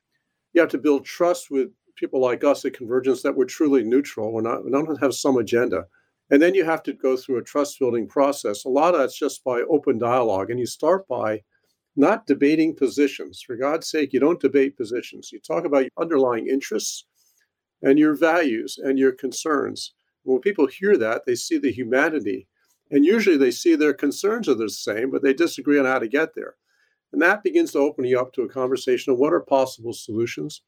You 0.53 0.61
have 0.61 0.69
to 0.71 0.77
build 0.77 1.05
trust 1.05 1.49
with 1.49 1.69
people 1.95 2.21
like 2.21 2.43
us 2.43 2.63
at 2.63 2.73
Convergence 2.73 3.21
that 3.23 3.35
we're 3.35 3.45
truly 3.45 3.83
neutral. 3.83 4.31
We're 4.31 4.41
not, 4.41 4.63
we 4.63 4.71
don't 4.71 5.01
have 5.01 5.13
some 5.13 5.37
agenda. 5.37 5.85
And 6.29 6.41
then 6.41 6.53
you 6.53 6.63
have 6.63 6.83
to 6.83 6.93
go 6.93 7.17
through 7.17 7.39
a 7.39 7.43
trust 7.43 7.79
building 7.79 8.07
process. 8.07 8.65
A 8.65 8.69
lot 8.69 8.93
of 8.93 9.01
that's 9.01 9.17
just 9.17 9.43
by 9.43 9.61
open 9.69 9.97
dialogue. 9.97 10.49
And 10.49 10.59
you 10.59 10.65
start 10.65 11.07
by 11.07 11.41
not 11.95 12.25
debating 12.25 12.75
positions. 12.75 13.41
For 13.45 13.55
God's 13.55 13.89
sake, 13.89 14.13
you 14.13 14.19
don't 14.19 14.39
debate 14.39 14.77
positions. 14.77 15.31
You 15.31 15.39
talk 15.39 15.65
about 15.65 15.83
your 15.83 15.91
underlying 15.99 16.47
interests 16.47 17.05
and 17.81 17.99
your 17.99 18.15
values 18.15 18.77
and 18.81 18.97
your 18.97 19.11
concerns. 19.11 19.93
When 20.23 20.39
people 20.39 20.67
hear 20.67 20.97
that, 20.97 21.25
they 21.25 21.35
see 21.35 21.57
the 21.57 21.71
humanity. 21.71 22.47
And 22.91 23.05
usually 23.05 23.37
they 23.37 23.51
see 23.51 23.75
their 23.75 23.93
concerns 23.93 24.47
are 24.47 24.55
the 24.55 24.69
same, 24.69 25.11
but 25.11 25.23
they 25.23 25.33
disagree 25.33 25.79
on 25.79 25.85
how 25.85 25.99
to 25.99 26.07
get 26.07 26.35
there. 26.35 26.55
And 27.13 27.21
that 27.21 27.43
begins 27.43 27.71
to 27.71 27.79
open 27.79 28.05
you 28.05 28.19
up 28.19 28.33
to 28.33 28.43
a 28.43 28.49
conversation 28.49 29.11
of 29.11 29.19
what 29.19 29.33
are 29.33 29.41
possible 29.41 29.93
solutions. 29.93 30.61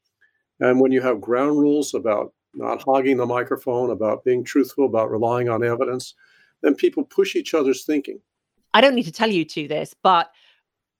And 0.60 0.80
when 0.80 0.92
you 0.92 1.00
have 1.00 1.20
ground 1.20 1.58
rules 1.58 1.94
about 1.94 2.32
not 2.54 2.82
hogging 2.82 3.16
the 3.16 3.26
microphone, 3.26 3.90
about 3.90 4.24
being 4.24 4.44
truthful, 4.44 4.86
about 4.86 5.10
relying 5.10 5.48
on 5.48 5.64
evidence, 5.64 6.14
then 6.62 6.74
people 6.74 7.04
push 7.04 7.34
each 7.34 7.54
other's 7.54 7.84
thinking. 7.84 8.20
I 8.72 8.80
don't 8.80 8.94
need 8.94 9.04
to 9.04 9.12
tell 9.12 9.30
you 9.30 9.44
to 9.44 9.68
this, 9.68 9.94
but 10.02 10.30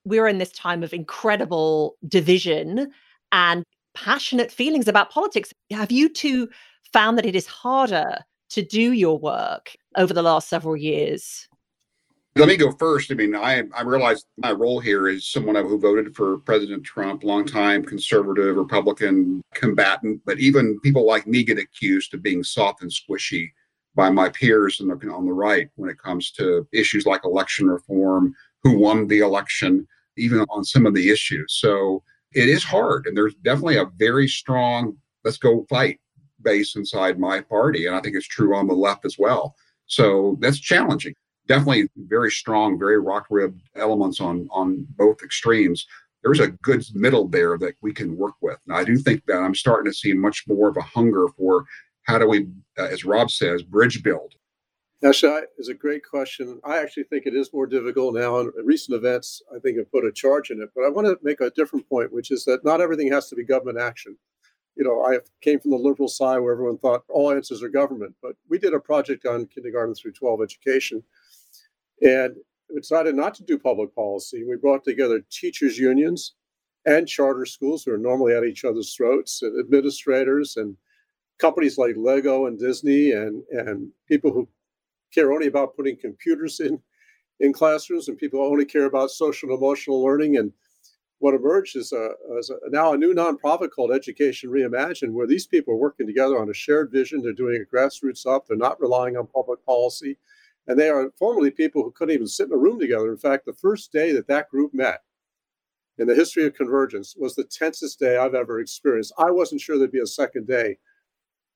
we're 0.04 0.28
in 0.28 0.38
this 0.38 0.52
time 0.52 0.82
of 0.82 0.92
incredible 0.92 1.96
division 2.06 2.90
and 3.32 3.64
passionate 3.94 4.50
feelings 4.50 4.88
about 4.88 5.10
politics. 5.10 5.52
Have 5.70 5.90
you 5.90 6.08
two 6.08 6.48
found 6.92 7.18
that 7.18 7.26
it 7.26 7.36
is 7.36 7.46
harder 7.46 8.18
to 8.50 8.62
do 8.62 8.92
your 8.92 9.18
work 9.18 9.74
over 9.96 10.12
the 10.12 10.22
last 10.22 10.48
several 10.48 10.76
years? 10.76 11.48
Let 12.36 12.48
me 12.48 12.56
go 12.56 12.72
first. 12.72 13.12
I 13.12 13.14
mean, 13.14 13.36
I 13.36 13.62
I 13.76 13.82
realize 13.82 14.24
my 14.38 14.50
role 14.50 14.80
here 14.80 15.06
is 15.06 15.30
someone 15.30 15.54
who 15.54 15.78
voted 15.78 16.16
for 16.16 16.38
President 16.38 16.82
Trump, 16.82 17.22
longtime 17.22 17.84
conservative 17.84 18.56
Republican 18.56 19.40
combatant, 19.54 20.20
but 20.26 20.40
even 20.40 20.80
people 20.80 21.06
like 21.06 21.28
me 21.28 21.44
get 21.44 21.58
accused 21.58 22.12
of 22.12 22.24
being 22.24 22.42
soft 22.42 22.82
and 22.82 22.90
squishy 22.90 23.50
by 23.94 24.10
my 24.10 24.28
peers 24.28 24.78
the, 24.78 24.84
on 25.12 25.26
the 25.26 25.32
right 25.32 25.68
when 25.76 25.88
it 25.88 25.98
comes 25.98 26.32
to 26.32 26.66
issues 26.72 27.06
like 27.06 27.24
election 27.24 27.68
reform, 27.68 28.34
who 28.64 28.78
won 28.78 29.06
the 29.06 29.20
election, 29.20 29.86
even 30.16 30.44
on 30.50 30.64
some 30.64 30.86
of 30.86 30.94
the 30.94 31.10
issues. 31.10 31.56
So 31.58 32.02
it 32.32 32.48
is 32.48 32.64
hard. 32.64 33.06
And 33.06 33.16
there's 33.16 33.34
definitely 33.36 33.76
a 33.76 33.90
very 33.96 34.28
strong, 34.28 34.96
let's 35.24 35.38
go 35.38 35.66
fight 35.68 36.00
base 36.42 36.76
inside 36.76 37.18
my 37.18 37.40
party. 37.40 37.86
And 37.86 37.96
I 37.96 38.00
think 38.00 38.16
it's 38.16 38.26
true 38.26 38.56
on 38.56 38.66
the 38.66 38.74
left 38.74 39.04
as 39.04 39.16
well. 39.18 39.54
So 39.86 40.36
that's 40.40 40.58
challenging. 40.58 41.14
Definitely 41.46 41.88
very 41.96 42.30
strong, 42.30 42.78
very 42.78 42.98
rock 42.98 43.26
ribbed 43.30 43.62
elements 43.76 44.20
on, 44.20 44.48
on 44.50 44.86
both 44.96 45.22
extremes. 45.22 45.86
There's 46.22 46.40
a 46.40 46.48
good 46.48 46.84
middle 46.94 47.28
there 47.28 47.58
that 47.58 47.74
we 47.82 47.92
can 47.92 48.16
work 48.16 48.34
with. 48.40 48.58
And 48.66 48.76
I 48.76 48.82
do 48.84 48.96
think 48.96 49.24
that 49.26 49.36
I'm 49.36 49.54
starting 49.54 49.90
to 49.90 49.96
see 49.96 50.14
much 50.14 50.44
more 50.48 50.68
of 50.68 50.76
a 50.76 50.82
hunger 50.82 51.26
for 51.36 51.64
how 52.04 52.18
do 52.18 52.28
we, 52.28 52.46
uh, 52.78 52.84
as 52.84 53.04
Rob 53.04 53.30
says, 53.30 53.62
bridge 53.62 54.02
build 54.02 54.34
Actually, 55.04 55.42
is 55.58 55.68
a 55.68 55.74
great 55.74 56.02
question. 56.02 56.60
I 56.64 56.78
actually 56.78 57.04
think 57.04 57.26
it 57.26 57.34
is 57.34 57.52
more 57.52 57.66
difficult 57.66 58.14
now. 58.14 58.38
And 58.38 58.50
recent 58.64 58.96
events, 58.96 59.42
I 59.54 59.58
think, 59.58 59.76
have 59.76 59.92
put 59.92 60.06
a 60.06 60.12
charge 60.12 60.50
in 60.50 60.62
it. 60.62 60.70
But 60.74 60.84
I 60.84 60.88
want 60.88 61.06
to 61.06 61.18
make 61.22 61.40
a 61.42 61.50
different 61.50 61.86
point, 61.88 62.12
which 62.12 62.30
is 62.30 62.44
that 62.46 62.64
not 62.64 62.80
everything 62.80 63.12
has 63.12 63.28
to 63.28 63.36
be 63.36 63.44
government 63.44 63.78
action. 63.78 64.16
You 64.76 64.84
know, 64.84 65.04
I 65.04 65.18
came 65.42 65.60
from 65.60 65.72
the 65.72 65.76
liberal 65.76 66.08
side 66.08 66.38
where 66.38 66.54
everyone 66.54 66.78
thought 66.78 67.04
all 67.08 67.30
answers 67.30 67.62
are 67.62 67.68
government. 67.68 68.14
But 68.22 68.32
we 68.48 68.58
did 68.58 68.72
a 68.72 68.80
project 68.80 69.26
on 69.26 69.46
kindergarten 69.46 69.94
through 69.94 70.12
12 70.12 70.40
education. 70.42 71.02
And 72.00 72.36
decided 72.74 73.14
not 73.14 73.34
to 73.34 73.44
do 73.44 73.58
public 73.58 73.94
policy. 73.94 74.42
We 74.42 74.56
brought 74.56 74.84
together 74.84 75.22
teachers' 75.30 75.78
unions 75.78 76.34
and 76.86 77.06
charter 77.06 77.46
schools 77.46 77.84
who 77.84 77.92
are 77.92 77.98
normally 77.98 78.34
at 78.34 78.44
each 78.44 78.64
other's 78.64 78.94
throats, 78.94 79.42
and 79.42 79.58
administrators 79.58 80.56
and 80.56 80.76
companies 81.38 81.78
like 81.78 81.94
Lego 81.96 82.46
and 82.46 82.58
Disney 82.58 83.12
and, 83.12 83.42
and 83.50 83.90
people 84.08 84.32
who 84.32 84.48
care 85.14 85.32
only 85.32 85.46
about 85.46 85.76
putting 85.76 85.96
computers 85.96 86.60
in 86.60 86.80
in 87.40 87.52
classrooms 87.52 88.08
and 88.08 88.18
people 88.18 88.40
only 88.40 88.64
care 88.64 88.84
about 88.84 89.10
social 89.10 89.48
and 89.48 89.58
emotional 89.58 90.02
learning. 90.02 90.36
And 90.36 90.52
what 91.18 91.34
emerged 91.34 91.76
is, 91.76 91.92
a, 91.92 92.10
is 92.38 92.50
a, 92.50 92.70
now 92.70 92.92
a 92.92 92.98
new 92.98 93.14
nonprofit 93.14 93.70
called 93.70 93.92
Education 93.92 94.50
Reimagined, 94.50 95.12
where 95.12 95.26
these 95.26 95.46
people 95.46 95.74
are 95.74 95.78
working 95.78 96.06
together 96.06 96.38
on 96.38 96.50
a 96.50 96.54
shared 96.54 96.90
vision. 96.92 97.22
They're 97.22 97.32
doing 97.32 97.62
a 97.62 97.76
grassroots 97.76 98.26
up. 98.26 98.46
They're 98.46 98.56
not 98.56 98.80
relying 98.80 99.16
on 99.16 99.26
public 99.26 99.64
policy. 99.64 100.18
And 100.66 100.78
they 100.78 100.88
are 100.88 101.10
formerly 101.18 101.50
people 101.50 101.82
who 101.82 101.92
couldn't 101.92 102.14
even 102.14 102.26
sit 102.26 102.46
in 102.46 102.54
a 102.54 102.56
room 102.56 102.78
together. 102.78 103.10
In 103.10 103.18
fact, 103.18 103.46
the 103.46 103.52
first 103.52 103.92
day 103.92 104.12
that 104.12 104.28
that 104.28 104.48
group 104.48 104.72
met 104.72 105.02
in 105.98 106.06
the 106.06 106.14
history 106.14 106.46
of 106.46 106.54
convergence 106.54 107.14
was 107.16 107.34
the 107.34 107.44
tensest 107.44 107.98
day 107.98 108.16
I've 108.16 108.34
ever 108.34 108.60
experienced. 108.60 109.12
I 109.18 109.30
wasn't 109.30 109.60
sure 109.60 109.78
there'd 109.78 109.92
be 109.92 110.00
a 110.00 110.06
second 110.06 110.46
day. 110.46 110.78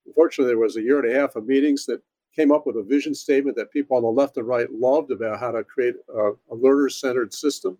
Unfortunately, 0.06 0.50
there 0.50 0.58
was 0.58 0.76
a 0.76 0.82
year 0.82 1.00
and 1.00 1.10
a 1.10 1.18
half 1.18 1.36
of 1.36 1.46
meetings 1.46 1.86
that 1.86 2.02
came 2.38 2.52
up 2.52 2.66
with 2.66 2.76
a 2.76 2.82
vision 2.84 3.14
statement 3.16 3.56
that 3.56 3.72
people 3.72 3.96
on 3.96 4.02
the 4.04 4.08
left 4.08 4.36
and 4.36 4.46
right 4.46 4.70
loved 4.70 5.10
about 5.10 5.40
how 5.40 5.50
to 5.50 5.64
create 5.64 5.96
a, 6.14 6.30
a 6.52 6.54
learner 6.54 6.88
centered 6.88 7.34
system 7.34 7.76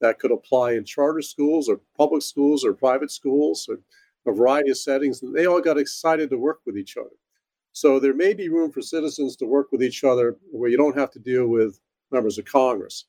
that 0.00 0.18
could 0.18 0.32
apply 0.32 0.72
in 0.72 0.84
charter 0.84 1.22
schools 1.22 1.68
or 1.68 1.80
public 1.96 2.20
schools 2.20 2.64
or 2.64 2.72
private 2.72 3.12
schools 3.12 3.68
or 3.68 3.78
a 4.26 4.34
variety 4.34 4.70
of 4.70 4.78
settings. 4.78 5.22
And 5.22 5.32
they 5.32 5.46
all 5.46 5.60
got 5.60 5.78
excited 5.78 6.28
to 6.30 6.38
work 6.38 6.58
with 6.66 6.76
each 6.76 6.96
other. 6.96 7.14
So 7.70 8.00
there 8.00 8.14
may 8.14 8.34
be 8.34 8.48
room 8.48 8.72
for 8.72 8.82
citizens 8.82 9.36
to 9.36 9.46
work 9.46 9.70
with 9.70 9.80
each 9.80 10.02
other 10.02 10.36
where 10.50 10.70
you 10.70 10.76
don't 10.76 10.98
have 10.98 11.12
to 11.12 11.20
deal 11.20 11.46
with 11.46 11.78
members 12.10 12.36
of 12.36 12.46
Congress. 12.46 13.04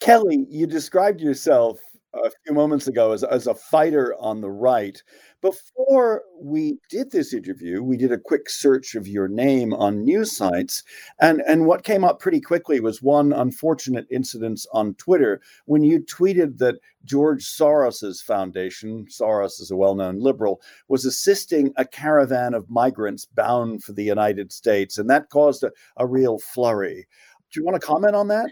Kelly, 0.00 0.44
you 0.50 0.66
described 0.66 1.22
yourself 1.22 1.78
a 2.22 2.30
few 2.44 2.54
moments 2.54 2.86
ago 2.86 3.12
as, 3.12 3.24
as 3.24 3.46
a 3.46 3.54
fighter 3.54 4.14
on 4.20 4.40
the 4.40 4.50
right. 4.50 5.02
Before 5.40 6.22
we 6.40 6.78
did 6.88 7.10
this 7.10 7.34
interview, 7.34 7.82
we 7.82 7.96
did 7.96 8.12
a 8.12 8.18
quick 8.18 8.48
search 8.48 8.94
of 8.94 9.06
your 9.06 9.28
name 9.28 9.74
on 9.74 10.04
news 10.04 10.34
sites. 10.34 10.82
And, 11.20 11.42
and 11.46 11.66
what 11.66 11.84
came 11.84 12.04
up 12.04 12.18
pretty 12.18 12.40
quickly 12.40 12.80
was 12.80 13.02
one 13.02 13.32
unfortunate 13.32 14.06
incident 14.10 14.64
on 14.72 14.94
Twitter 14.94 15.40
when 15.66 15.82
you 15.82 16.00
tweeted 16.00 16.58
that 16.58 16.76
George 17.04 17.44
Soros's 17.44 18.22
foundation, 18.22 19.06
Soros 19.10 19.60
is 19.60 19.70
a 19.70 19.76
well 19.76 19.94
known 19.94 20.18
liberal, 20.20 20.62
was 20.88 21.04
assisting 21.04 21.72
a 21.76 21.84
caravan 21.84 22.54
of 22.54 22.70
migrants 22.70 23.26
bound 23.26 23.84
for 23.84 23.92
the 23.92 24.04
United 24.04 24.52
States. 24.52 24.96
And 24.96 25.10
that 25.10 25.28
caused 25.28 25.62
a, 25.62 25.72
a 25.98 26.06
real 26.06 26.38
flurry. 26.38 27.06
Do 27.54 27.60
you 27.60 27.64
want 27.64 27.80
to 27.80 27.86
comment 27.86 28.16
on 28.16 28.26
that? 28.28 28.50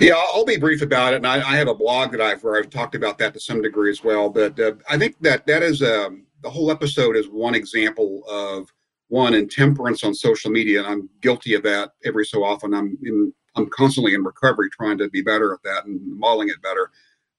Yeah, 0.00 0.14
I'll 0.32 0.44
be 0.44 0.56
brief 0.56 0.80
about 0.80 1.12
it. 1.12 1.16
And 1.16 1.26
I, 1.26 1.36
I 1.36 1.56
have 1.56 1.66
a 1.66 1.74
blog 1.74 2.12
that 2.12 2.20
I've 2.20 2.42
where 2.44 2.56
I've 2.56 2.70
talked 2.70 2.94
about 2.94 3.18
that 3.18 3.34
to 3.34 3.40
some 3.40 3.60
degree 3.60 3.90
as 3.90 4.04
well. 4.04 4.30
But 4.30 4.58
uh, 4.60 4.74
I 4.88 4.96
think 4.96 5.16
that 5.22 5.44
that 5.46 5.64
is 5.64 5.82
um, 5.82 6.26
the 6.42 6.50
whole 6.50 6.70
episode 6.70 7.16
is 7.16 7.26
one 7.26 7.56
example 7.56 8.22
of 8.28 8.72
one 9.08 9.34
intemperance 9.34 10.04
on 10.04 10.14
social 10.14 10.52
media, 10.52 10.78
and 10.78 10.86
I'm 10.86 11.10
guilty 11.20 11.54
of 11.54 11.64
that 11.64 11.90
every 12.04 12.24
so 12.24 12.44
often. 12.44 12.72
I'm 12.72 12.96
in, 13.02 13.32
I'm 13.56 13.68
constantly 13.70 14.14
in 14.14 14.22
recovery, 14.22 14.70
trying 14.70 14.98
to 14.98 15.10
be 15.10 15.20
better 15.20 15.52
at 15.52 15.62
that 15.64 15.86
and 15.86 16.00
modeling 16.16 16.48
it 16.48 16.62
better. 16.62 16.90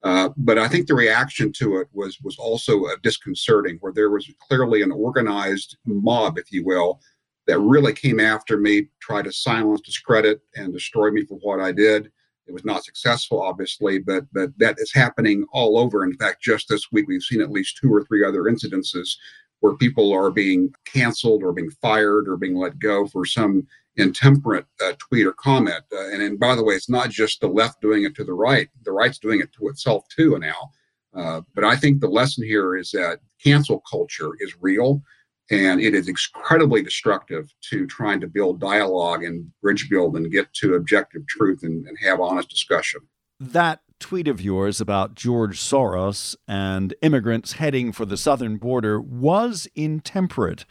Uh, 0.03 0.29
but 0.37 0.59
I 0.59 0.67
think 0.67 0.87
the 0.87 0.95
reaction 0.95 1.51
to 1.53 1.77
it 1.77 1.87
was 1.93 2.19
was 2.21 2.37
also 2.37 2.83
uh, 2.85 2.97
disconcerting, 3.03 3.77
where 3.79 3.93
there 3.93 4.09
was 4.09 4.29
clearly 4.49 4.81
an 4.81 4.91
organized 4.91 5.77
mob, 5.85 6.37
if 6.37 6.51
you 6.51 6.65
will, 6.65 6.99
that 7.47 7.59
really 7.59 7.93
came 7.93 8.19
after 8.19 8.57
me, 8.57 8.87
tried 8.99 9.25
to 9.25 9.31
silence, 9.31 9.81
discredit, 9.81 10.41
and 10.55 10.73
destroy 10.73 11.11
me 11.11 11.25
for 11.25 11.35
what 11.35 11.59
I 11.59 11.71
did. 11.71 12.11
It 12.47 12.53
was 12.53 12.65
not 12.65 12.83
successful, 12.83 13.41
obviously, 13.41 13.99
but 13.99 14.25
but 14.31 14.51
that 14.57 14.75
is 14.77 14.93
happening 14.93 15.45
all 15.51 15.77
over. 15.79 16.03
In 16.03 16.15
fact, 16.15 16.43
just 16.43 16.69
this 16.69 16.91
week 16.91 17.07
we've 17.07 17.23
seen 17.23 17.41
at 17.41 17.51
least 17.51 17.77
two 17.81 17.93
or 17.93 18.03
three 18.03 18.23
other 18.23 18.43
incidences 18.43 19.15
where 19.61 19.75
people 19.75 20.13
are 20.13 20.29
being 20.29 20.71
canceled 20.85 21.43
or 21.43 21.53
being 21.53 21.71
fired 21.71 22.27
or 22.27 22.37
being 22.37 22.55
let 22.55 22.77
go 22.77 23.07
for 23.07 23.25
some 23.25 23.65
intemperate 23.95 24.65
uh, 24.83 24.93
tweet 24.99 25.25
or 25.25 25.33
comment. 25.33 25.81
Uh, 25.91 26.09
and, 26.09 26.21
and 26.21 26.39
by 26.39 26.53
the 26.53 26.63
way, 26.63 26.75
it's 26.75 26.89
not 26.89 27.09
just 27.09 27.39
the 27.41 27.47
left 27.47 27.81
doing 27.81 28.03
it 28.03 28.13
to 28.15 28.23
the 28.23 28.33
right; 28.33 28.69
the 28.83 28.91
right's 28.91 29.19
doing 29.19 29.39
it 29.39 29.51
to 29.53 29.67
itself 29.67 30.03
too 30.09 30.37
now. 30.37 30.71
Uh, 31.15 31.41
but 31.55 31.63
I 31.63 31.75
think 31.75 31.99
the 31.99 32.09
lesson 32.09 32.43
here 32.43 32.75
is 32.75 32.91
that 32.91 33.21
cancel 33.41 33.81
culture 33.89 34.31
is 34.39 34.53
real. 34.59 35.01
And 35.51 35.79
it 35.79 35.93
is 35.93 36.07
incredibly 36.07 36.81
destructive 36.81 37.53
to 37.69 37.85
trying 37.85 38.19
to 38.21 38.27
build 38.27 38.59
dialogue 38.59 39.23
and 39.23 39.51
bridge 39.61 39.89
build 39.89 40.15
and 40.15 40.31
get 40.31 40.51
to 40.55 40.73
objective 40.73 41.27
truth 41.27 41.61
and, 41.63 41.85
and 41.85 41.97
have 42.01 42.19
honest 42.19 42.49
discussion. 42.49 43.01
That 43.39 43.81
tweet 43.99 44.27
of 44.27 44.41
yours 44.41 44.81
about 44.81 45.15
George 45.15 45.59
Soros 45.59 46.35
and 46.47 46.93
immigrants 47.01 47.53
heading 47.53 47.91
for 47.91 48.05
the 48.05 48.17
southern 48.17 48.57
border 48.57 48.99
was 48.99 49.67
intemperate. 49.75 50.65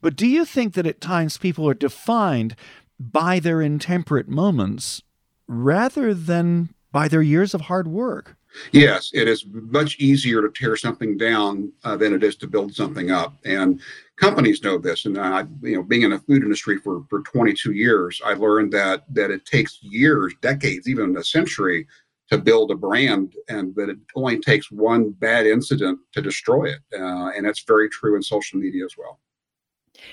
But 0.00 0.16
do 0.16 0.26
you 0.26 0.44
think 0.44 0.74
that 0.74 0.86
at 0.86 1.00
times 1.00 1.38
people 1.38 1.68
are 1.68 1.74
defined 1.74 2.56
by 2.98 3.40
their 3.40 3.60
intemperate 3.60 4.28
moments 4.28 5.02
rather 5.46 6.14
than 6.14 6.74
by 6.92 7.08
their 7.08 7.22
years 7.22 7.54
of 7.54 7.62
hard 7.62 7.88
work? 7.88 8.36
Yes, 8.72 9.10
it 9.12 9.28
is 9.28 9.44
much 9.48 9.98
easier 9.98 10.42
to 10.42 10.50
tear 10.50 10.76
something 10.76 11.16
down 11.16 11.72
uh, 11.82 11.96
than 11.96 12.12
it 12.12 12.22
is 12.22 12.36
to 12.36 12.46
build 12.46 12.74
something 12.74 13.10
up. 13.10 13.34
And 13.44 13.80
companies 14.16 14.62
know 14.62 14.78
this. 14.78 15.06
And 15.06 15.18
I, 15.18 15.44
you 15.62 15.76
know, 15.76 15.82
being 15.82 16.02
in 16.02 16.10
the 16.10 16.18
food 16.20 16.42
industry 16.42 16.78
for, 16.78 17.04
for 17.10 17.22
22 17.22 17.72
years, 17.72 18.20
I 18.24 18.34
learned 18.34 18.72
that 18.72 19.04
that 19.14 19.30
it 19.30 19.44
takes 19.46 19.82
years, 19.82 20.34
decades, 20.40 20.88
even 20.88 21.16
a 21.16 21.24
century 21.24 21.86
to 22.30 22.38
build 22.38 22.70
a 22.70 22.74
brand 22.74 23.34
and 23.48 23.74
that 23.76 23.90
it 23.90 23.98
only 24.14 24.38
takes 24.40 24.70
one 24.70 25.10
bad 25.10 25.46
incident 25.46 25.98
to 26.12 26.22
destroy 26.22 26.64
it. 26.64 26.80
Uh, 26.98 27.30
and 27.36 27.44
that's 27.44 27.64
very 27.64 27.88
true 27.90 28.16
in 28.16 28.22
social 28.22 28.58
media 28.58 28.84
as 28.84 28.94
well. 28.96 29.20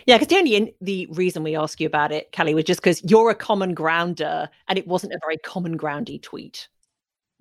Yeah, 0.06 0.18
because 0.18 0.28
the 0.28 0.38
only 0.38 0.76
the 0.82 1.08
reason 1.12 1.44
we 1.44 1.56
ask 1.56 1.80
you 1.80 1.88
about 1.88 2.12
it, 2.12 2.32
Kelly, 2.32 2.54
was 2.54 2.66
just 2.66 2.82
because 2.82 3.04
you're 3.04 3.32
a 3.32 3.36
common 3.36 3.74
grounder, 3.74 4.50
and 4.68 4.78
it 4.78 4.88
wasn't 4.88 5.14
a 5.14 5.20
very 5.22 5.38
common 5.38 5.78
groundy 5.78 6.22
tweet. 6.22 6.68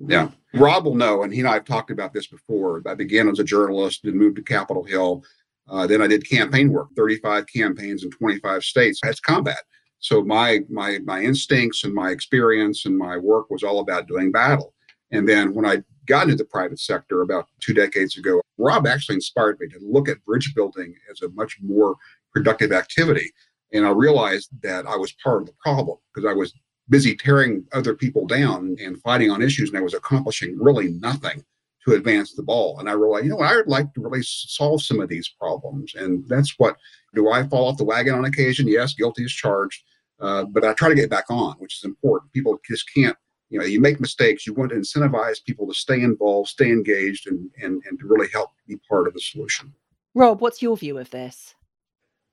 Yeah, 0.06 0.30
Rob 0.54 0.86
will 0.86 0.94
know, 0.94 1.22
and 1.22 1.32
he 1.32 1.40
and 1.40 1.48
I 1.48 1.54
have 1.54 1.64
talked 1.64 1.90
about 1.90 2.12
this 2.12 2.26
before. 2.26 2.82
I 2.86 2.94
began 2.94 3.28
as 3.28 3.38
a 3.38 3.44
journalist 3.44 4.04
and 4.04 4.14
moved 4.14 4.36
to 4.36 4.42
Capitol 4.42 4.82
Hill. 4.82 5.22
Uh, 5.68 5.86
then 5.86 6.02
I 6.02 6.06
did 6.06 6.28
campaign 6.28 6.72
work, 6.72 6.88
35 6.96 7.46
campaigns 7.46 8.02
in 8.02 8.10
25 8.10 8.64
states. 8.64 9.00
That's 9.02 9.20
combat. 9.20 9.62
So 9.98 10.22
my 10.24 10.60
my 10.68 10.98
my 11.04 11.20
instincts 11.20 11.84
and 11.84 11.94
my 11.94 12.10
experience 12.10 12.86
and 12.86 12.96
my 12.96 13.18
work 13.18 13.50
was 13.50 13.62
all 13.62 13.80
about 13.80 14.08
doing 14.08 14.32
battle. 14.32 14.74
And 15.12 15.28
then 15.28 15.54
when 15.54 15.66
I 15.66 15.82
got 16.06 16.24
into 16.24 16.36
the 16.36 16.44
private 16.44 16.80
sector 16.80 17.22
about 17.22 17.46
two 17.60 17.74
decades 17.74 18.16
ago, 18.16 18.40
Rob 18.58 18.86
actually 18.86 19.16
inspired 19.16 19.60
me 19.60 19.68
to 19.68 19.78
look 19.82 20.08
at 20.08 20.24
bridge 20.24 20.54
building 20.54 20.94
as 21.10 21.22
a 21.22 21.28
much 21.30 21.58
more 21.62 21.96
productive 22.32 22.72
activity. 22.72 23.30
And 23.72 23.86
I 23.86 23.90
realized 23.90 24.50
that 24.62 24.86
I 24.86 24.96
was 24.96 25.12
part 25.22 25.42
of 25.42 25.46
the 25.46 25.54
problem 25.60 25.98
because 26.12 26.28
I 26.28 26.32
was 26.32 26.52
busy 26.90 27.16
tearing 27.16 27.64
other 27.72 27.94
people 27.94 28.26
down 28.26 28.76
and 28.82 29.00
fighting 29.00 29.30
on 29.30 29.40
issues, 29.40 29.70
and 29.70 29.78
I 29.78 29.82
was 29.82 29.94
accomplishing 29.94 30.58
really 30.58 30.88
nothing 30.88 31.44
to 31.86 31.94
advance 31.94 32.34
the 32.34 32.42
ball. 32.42 32.78
And 32.78 32.90
I 32.90 32.92
realized, 32.92 33.24
you 33.24 33.30
know, 33.30 33.40
I 33.40 33.56
would 33.56 33.66
like 33.66 33.92
to 33.94 34.00
really 34.00 34.22
solve 34.22 34.82
some 34.82 35.00
of 35.00 35.08
these 35.08 35.28
problems. 35.28 35.94
And 35.94 36.28
that's 36.28 36.58
what 36.58 36.76
do 37.14 37.30
I 37.30 37.46
fall 37.48 37.68
off 37.68 37.78
the 37.78 37.84
wagon 37.84 38.14
on 38.14 38.26
occasion? 38.26 38.68
Yes, 38.68 38.94
guilty 38.94 39.24
as 39.24 39.32
charged. 39.32 39.82
Uh, 40.20 40.44
but 40.44 40.64
I 40.64 40.74
try 40.74 40.90
to 40.90 40.94
get 40.94 41.08
back 41.08 41.30
on, 41.30 41.54
which 41.54 41.78
is 41.78 41.84
important. 41.84 42.32
People 42.32 42.58
just 42.68 42.84
can't, 42.94 43.16
you 43.48 43.58
know, 43.58 43.64
you 43.64 43.80
make 43.80 44.00
mistakes. 44.00 44.46
You 44.46 44.52
want 44.52 44.70
to 44.70 44.76
incentivize 44.76 45.42
people 45.42 45.66
to 45.66 45.74
stay 45.74 46.02
involved, 46.02 46.50
stay 46.50 46.70
engaged, 46.70 47.26
and 47.26 47.50
and, 47.62 47.82
and 47.88 47.98
to 47.98 48.06
really 48.06 48.28
help 48.30 48.50
be 48.68 48.76
part 48.86 49.08
of 49.08 49.14
the 49.14 49.20
solution. 49.20 49.72
Rob, 50.14 50.42
what's 50.42 50.60
your 50.60 50.76
view 50.76 50.98
of 50.98 51.10
this? 51.10 51.54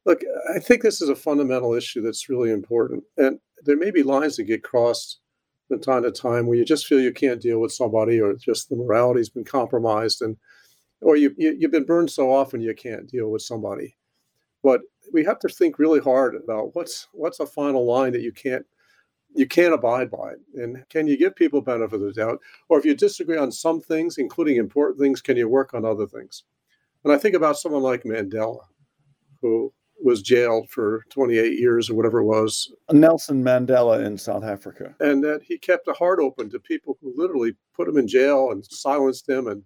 Look, 0.08 0.22
I 0.56 0.60
think 0.60 0.82
this 0.82 1.02
is 1.02 1.10
a 1.10 1.16
fundamental 1.16 1.74
issue 1.74 2.02
that's 2.02 2.30
really 2.30 2.50
important. 2.50 3.04
And 3.18 3.40
there 3.66 3.76
may 3.76 3.92
be 3.92 4.04
lines 4.04 4.38
that 4.38 4.46
get 4.46 4.64
crossed 4.64 5.20
from 5.68 5.82
time 5.82 6.04
to 6.04 6.12
time 6.12 6.48
where 6.48 6.58
you 6.58 6.64
just 6.64 6.88
feel 6.88 7.02
you 7.02 7.12
can't 7.12 7.42
deal 7.42 7.60
with 7.60 7.74
somebody 7.74 8.22
or 8.22 8.34
just 8.34 8.70
the 8.70 8.78
morality's 8.78 9.28
been 9.28 9.44
compromised 9.44 10.22
and 10.22 10.38
or 11.02 11.18
you, 11.18 11.36
you 11.38 11.58
you've 11.60 11.72
been 11.72 11.84
burned 11.84 12.10
so 12.10 12.34
often 12.34 12.62
you 12.62 12.74
can't 12.74 13.10
deal 13.10 13.30
with 13.30 13.42
somebody. 13.42 13.98
But 14.64 14.80
we 15.12 15.26
have 15.26 15.40
to 15.40 15.50
think 15.50 15.78
really 15.78 16.00
hard 16.00 16.36
about 16.36 16.74
what's 16.74 17.10
what's 17.12 17.42
a 17.42 17.46
final 17.46 17.86
line 17.86 18.14
that 18.14 18.22
you 18.22 18.32
can't 18.32 18.66
you 19.36 19.46
can't 19.46 19.74
abide 19.74 20.10
by. 20.10 20.36
And 20.56 20.86
can 20.90 21.08
you 21.08 21.18
give 21.18 21.36
people 21.36 21.60
benefit 21.60 21.96
of 21.96 22.02
the 22.02 22.14
doubt? 22.14 22.40
Or 22.70 22.80
if 22.80 22.86
you 22.86 22.96
disagree 22.96 23.38
on 23.38 23.52
some 23.52 23.82
things 23.82 24.18
including 24.18 24.56
important 24.56 25.02
things 25.02 25.22
can 25.22 25.36
you 25.36 25.50
work 25.50 25.74
on 25.74 25.84
other 25.84 26.08
things? 26.08 26.44
And 27.04 27.12
i 27.12 27.18
think 27.18 27.36
about 27.36 27.58
someone 27.58 27.84
like 27.84 28.04
mandela 28.04 28.62
who 29.42 29.74
was 30.04 30.22
jailed 30.22 30.70
for 30.70 31.04
28 31.10 31.60
years 31.60 31.90
or 31.90 31.96
whatever 31.96 32.20
it 32.20 32.26
was. 32.26 32.72
Nelson 32.92 33.44
Mandela 33.44 34.06
in 34.06 34.18
South 34.18 34.44
Africa. 34.44 34.96
And 35.00 35.24
that 35.24 35.42
he 35.44 35.58
kept 35.58 35.88
a 35.88 35.94
heart 35.94 36.20
open 36.20 36.50
to 36.52 36.60
people 36.60 36.98
who 37.02 37.14
literally 37.16 37.56
put 37.76 37.88
him 37.88 37.98
in 37.98 38.08
jail 38.08 38.52
and 38.52 38.66
silenced 38.66 39.28
him. 39.28 39.48
And 39.48 39.64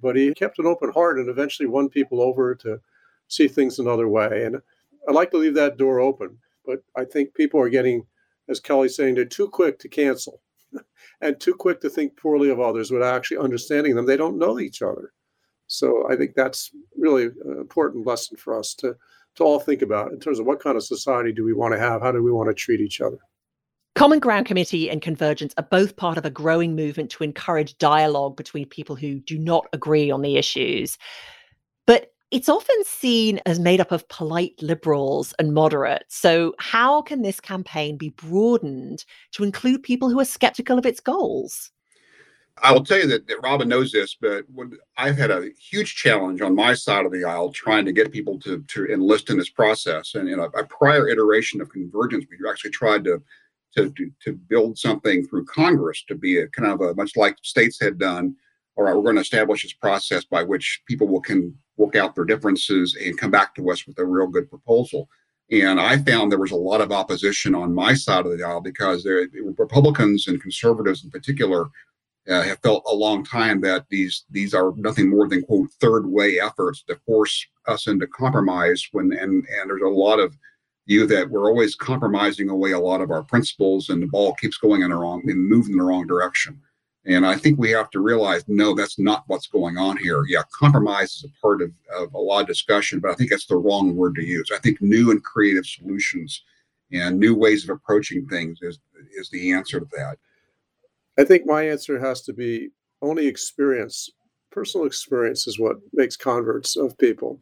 but 0.00 0.16
he 0.16 0.34
kept 0.34 0.58
an 0.58 0.66
open 0.66 0.90
heart 0.92 1.18
and 1.18 1.28
eventually 1.28 1.68
won 1.68 1.88
people 1.88 2.20
over 2.20 2.54
to 2.56 2.80
see 3.28 3.48
things 3.48 3.78
another 3.78 4.08
way. 4.08 4.44
And 4.44 4.60
I 5.08 5.12
like 5.12 5.30
to 5.30 5.38
leave 5.38 5.54
that 5.54 5.78
door 5.78 6.00
open. 6.00 6.38
But 6.64 6.82
I 6.96 7.04
think 7.04 7.34
people 7.34 7.60
are 7.60 7.68
getting, 7.68 8.06
as 8.48 8.60
Kelly's 8.60 8.96
saying, 8.96 9.14
they're 9.14 9.24
too 9.24 9.48
quick 9.48 9.78
to 9.80 9.88
cancel 9.88 10.42
and 11.20 11.38
too 11.40 11.54
quick 11.54 11.80
to 11.82 11.90
think 11.90 12.16
poorly 12.16 12.50
of 12.50 12.60
others 12.60 12.90
without 12.90 13.14
actually 13.14 13.38
understanding 13.38 13.94
them. 13.94 14.06
They 14.06 14.16
don't 14.16 14.38
know 14.38 14.58
each 14.58 14.82
other. 14.82 15.12
So 15.68 16.06
I 16.10 16.16
think 16.16 16.34
that's 16.34 16.70
really 16.96 17.24
an 17.24 17.56
important 17.58 18.06
lesson 18.06 18.36
for 18.36 18.58
us 18.58 18.74
to, 18.76 18.96
to 19.36 19.44
all 19.44 19.60
think 19.60 19.82
about 19.82 20.12
in 20.12 20.20
terms 20.20 20.38
of 20.38 20.46
what 20.46 20.60
kind 20.60 20.76
of 20.76 20.82
society 20.82 21.32
do 21.32 21.44
we 21.44 21.52
want 21.52 21.74
to 21.74 21.78
have? 21.78 22.02
How 22.02 22.12
do 22.12 22.22
we 22.22 22.32
want 22.32 22.48
to 22.48 22.54
treat 22.54 22.80
each 22.80 23.00
other? 23.00 23.18
Common 23.94 24.18
Ground 24.18 24.44
Committee 24.44 24.90
and 24.90 25.00
Convergence 25.00 25.54
are 25.56 25.66
both 25.70 25.96
part 25.96 26.18
of 26.18 26.26
a 26.26 26.30
growing 26.30 26.76
movement 26.76 27.10
to 27.12 27.24
encourage 27.24 27.78
dialogue 27.78 28.36
between 28.36 28.66
people 28.66 28.94
who 28.94 29.20
do 29.20 29.38
not 29.38 29.66
agree 29.72 30.10
on 30.10 30.20
the 30.20 30.36
issues. 30.36 30.98
But 31.86 32.12
it's 32.30 32.48
often 32.48 32.76
seen 32.84 33.40
as 33.46 33.58
made 33.58 33.80
up 33.80 33.92
of 33.92 34.06
polite 34.08 34.60
liberals 34.60 35.32
and 35.38 35.54
moderates. 35.54 36.16
So, 36.16 36.54
how 36.58 37.00
can 37.00 37.22
this 37.22 37.40
campaign 37.40 37.96
be 37.96 38.10
broadened 38.10 39.04
to 39.32 39.44
include 39.44 39.82
people 39.82 40.10
who 40.10 40.20
are 40.20 40.26
skeptical 40.26 40.78
of 40.78 40.84
its 40.84 41.00
goals? 41.00 41.70
I 42.62 42.72
will 42.72 42.84
tell 42.84 42.98
you 42.98 43.06
that, 43.08 43.26
that 43.28 43.42
Robin 43.42 43.68
knows 43.68 43.92
this, 43.92 44.16
but 44.18 44.44
when, 44.52 44.78
I've 44.96 45.18
had 45.18 45.30
a 45.30 45.50
huge 45.58 45.94
challenge 45.94 46.40
on 46.40 46.54
my 46.54 46.74
side 46.74 47.04
of 47.04 47.12
the 47.12 47.24
aisle 47.24 47.52
trying 47.52 47.84
to 47.84 47.92
get 47.92 48.12
people 48.12 48.38
to, 48.40 48.62
to 48.62 48.86
enlist 48.86 49.28
in 49.28 49.36
this 49.36 49.50
process. 49.50 50.14
And 50.14 50.28
in 50.28 50.38
a, 50.38 50.44
a 50.44 50.64
prior 50.64 51.08
iteration 51.08 51.60
of 51.60 51.70
convergence, 51.70 52.24
we 52.30 52.48
actually 52.48 52.70
tried 52.70 53.04
to, 53.04 53.22
to, 53.76 53.90
to, 53.90 54.10
to 54.24 54.32
build 54.32 54.78
something 54.78 55.26
through 55.26 55.44
Congress 55.44 56.02
to 56.08 56.14
be 56.14 56.38
a 56.38 56.48
kind 56.48 56.72
of 56.72 56.80
a 56.80 56.94
much 56.94 57.16
like 57.16 57.36
states 57.42 57.78
had 57.80 57.98
done. 57.98 58.34
All 58.76 58.84
right, 58.84 58.94
we're 58.94 59.02
going 59.02 59.16
to 59.16 59.22
establish 59.22 59.62
this 59.62 59.72
process 59.74 60.24
by 60.24 60.42
which 60.42 60.82
people 60.86 61.08
will 61.08 61.20
can 61.20 61.54
work 61.76 61.94
out 61.94 62.14
their 62.14 62.24
differences 62.24 62.96
and 62.96 63.18
come 63.18 63.30
back 63.30 63.54
to 63.54 63.70
us 63.70 63.86
with 63.86 63.98
a 63.98 64.04
real 64.04 64.26
good 64.26 64.48
proposal. 64.48 65.08
And 65.50 65.78
I 65.78 65.98
found 65.98 66.32
there 66.32 66.38
was 66.38 66.50
a 66.50 66.56
lot 66.56 66.80
of 66.80 66.90
opposition 66.90 67.54
on 67.54 67.74
my 67.74 67.94
side 67.94 68.26
of 68.26 68.36
the 68.36 68.44
aisle 68.44 68.60
because 68.60 69.04
there, 69.04 69.28
Republicans 69.56 70.26
and 70.26 70.42
conservatives 70.42 71.04
in 71.04 71.10
particular 71.10 71.66
uh, 72.28 72.42
have 72.42 72.58
felt 72.60 72.84
a 72.90 72.94
long 72.94 73.24
time 73.24 73.60
that 73.60 73.86
these 73.88 74.24
these 74.30 74.54
are 74.54 74.72
nothing 74.76 75.08
more 75.08 75.28
than 75.28 75.42
quote 75.42 75.70
third 75.80 76.06
way 76.06 76.40
efforts 76.40 76.82
to 76.82 76.96
force 77.06 77.46
us 77.66 77.86
into 77.86 78.06
compromise 78.06 78.86
when 78.92 79.12
and 79.12 79.46
and 79.46 79.70
there's 79.70 79.82
a 79.82 79.88
lot 79.88 80.18
of 80.18 80.36
view 80.88 81.06
that 81.06 81.28
we're 81.28 81.48
always 81.48 81.74
compromising 81.74 82.48
away 82.48 82.72
a 82.72 82.78
lot 82.78 83.00
of 83.00 83.10
our 83.10 83.22
principles 83.22 83.88
and 83.88 84.02
the 84.02 84.06
ball 84.06 84.34
keeps 84.34 84.56
going 84.56 84.82
in 84.82 84.90
the 84.90 84.96
wrong 84.96 85.22
and 85.26 85.48
moving 85.48 85.72
in 85.72 85.78
the 85.78 85.84
wrong 85.84 86.06
direction. 86.06 86.60
And 87.04 87.24
i 87.24 87.36
think 87.36 87.58
we 87.58 87.70
have 87.70 87.90
to 87.90 88.00
realize 88.00 88.44
no 88.48 88.74
that's 88.74 88.98
not 88.98 89.24
what's 89.28 89.46
going 89.46 89.78
on 89.78 89.96
here. 89.96 90.24
Yeah 90.28 90.42
compromise 90.52 91.12
is 91.12 91.24
a 91.24 91.40
part 91.40 91.62
of, 91.62 91.70
of 91.96 92.12
a 92.14 92.18
lot 92.18 92.42
of 92.42 92.48
discussion 92.48 92.98
but 92.98 93.10
i 93.10 93.14
think 93.14 93.30
that's 93.30 93.46
the 93.46 93.56
wrong 93.56 93.94
word 93.94 94.16
to 94.16 94.24
use. 94.24 94.50
I 94.52 94.58
think 94.58 94.82
new 94.82 95.12
and 95.12 95.22
creative 95.22 95.66
solutions 95.66 96.42
and 96.92 97.18
new 97.18 97.34
ways 97.34 97.64
of 97.64 97.70
approaching 97.70 98.26
things 98.26 98.58
is 98.62 98.80
is 99.16 99.30
the 99.30 99.52
answer 99.52 99.78
to 99.78 99.86
that 99.96 100.18
I 101.18 101.24
think 101.24 101.46
my 101.46 101.62
answer 101.62 101.98
has 101.98 102.22
to 102.22 102.32
be 102.32 102.70
only 103.02 103.26
experience. 103.26 104.10
Personal 104.50 104.86
experience 104.86 105.46
is 105.46 105.58
what 105.58 105.76
makes 105.92 106.16
converts 106.16 106.76
of 106.76 106.98
people. 106.98 107.40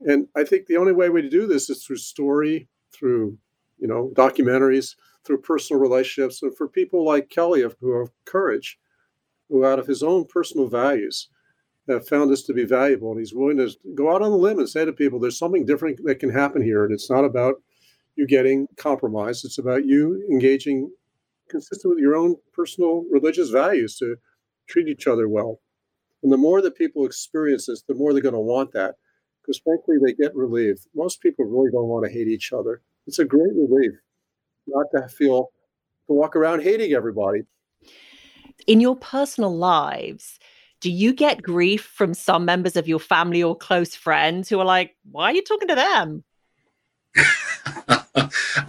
And 0.00 0.28
I 0.36 0.44
think 0.44 0.66
the 0.66 0.76
only 0.76 0.92
way 0.92 1.08
we 1.08 1.28
do 1.28 1.46
this 1.46 1.70
is 1.70 1.84
through 1.84 1.96
story, 1.96 2.68
through, 2.92 3.38
you 3.78 3.88
know, 3.88 4.12
documentaries, 4.14 4.94
through 5.24 5.40
personal 5.40 5.80
relationships, 5.80 6.42
and 6.42 6.56
for 6.56 6.68
people 6.68 7.04
like 7.04 7.30
Kelly 7.30 7.64
who 7.80 7.98
have 7.98 8.10
courage, 8.24 8.78
who 9.48 9.64
out 9.64 9.78
of 9.78 9.86
his 9.86 10.02
own 10.02 10.24
personal 10.26 10.68
values 10.68 11.28
have 11.88 12.06
found 12.08 12.30
this 12.30 12.42
to 12.44 12.52
be 12.52 12.64
valuable. 12.64 13.10
And 13.10 13.20
he's 13.20 13.34
willing 13.34 13.56
to 13.58 13.70
go 13.94 14.12
out 14.14 14.22
on 14.22 14.30
the 14.30 14.36
limb 14.36 14.58
and 14.58 14.68
say 14.68 14.84
to 14.84 14.92
people, 14.92 15.18
there's 15.18 15.38
something 15.38 15.64
different 15.64 16.00
that 16.04 16.18
can 16.18 16.30
happen 16.30 16.62
here. 16.62 16.84
And 16.84 16.92
it's 16.92 17.10
not 17.10 17.24
about 17.24 17.62
you 18.16 18.26
getting 18.26 18.66
compromised. 18.76 19.44
It's 19.44 19.58
about 19.58 19.84
you 19.84 20.26
engaging 20.30 20.90
consistent 21.48 21.94
with 21.94 22.02
your 22.02 22.16
own 22.16 22.36
personal 22.52 23.04
religious 23.10 23.50
values 23.50 23.96
to 23.98 24.16
treat 24.68 24.88
each 24.88 25.06
other 25.06 25.28
well. 25.28 25.60
And 26.22 26.32
the 26.32 26.36
more 26.36 26.60
that 26.62 26.76
people 26.76 27.06
experience 27.06 27.66
this, 27.66 27.82
the 27.86 27.94
more 27.94 28.12
they're 28.12 28.22
going 28.22 28.34
to 28.34 28.40
want 28.40 28.72
that. 28.72 28.94
Because 29.42 29.60
frankly, 29.60 29.96
they 30.04 30.12
get 30.12 30.34
relieved. 30.34 30.88
Most 30.94 31.20
people 31.20 31.44
really 31.44 31.70
don't 31.70 31.88
want 31.88 32.04
to 32.04 32.12
hate 32.12 32.26
each 32.26 32.52
other. 32.52 32.82
It's 33.06 33.20
a 33.20 33.24
great 33.24 33.54
relief 33.54 33.92
not 34.66 34.86
to 34.94 35.08
feel 35.08 35.50
to 36.06 36.12
walk 36.12 36.34
around 36.34 36.62
hating 36.62 36.92
everybody. 36.92 37.42
In 38.66 38.80
your 38.80 38.96
personal 38.96 39.56
lives, 39.56 40.38
do 40.80 40.90
you 40.90 41.12
get 41.12 41.42
grief 41.42 41.84
from 41.84 42.14
some 42.14 42.44
members 42.44 42.76
of 42.76 42.88
your 42.88 42.98
family 42.98 43.42
or 43.42 43.56
close 43.56 43.94
friends 43.94 44.48
who 44.48 44.58
are 44.58 44.64
like, 44.64 44.96
why 45.10 45.30
are 45.30 45.34
you 45.34 45.42
talking 45.42 45.68
to 45.68 45.74
them? 45.74 46.24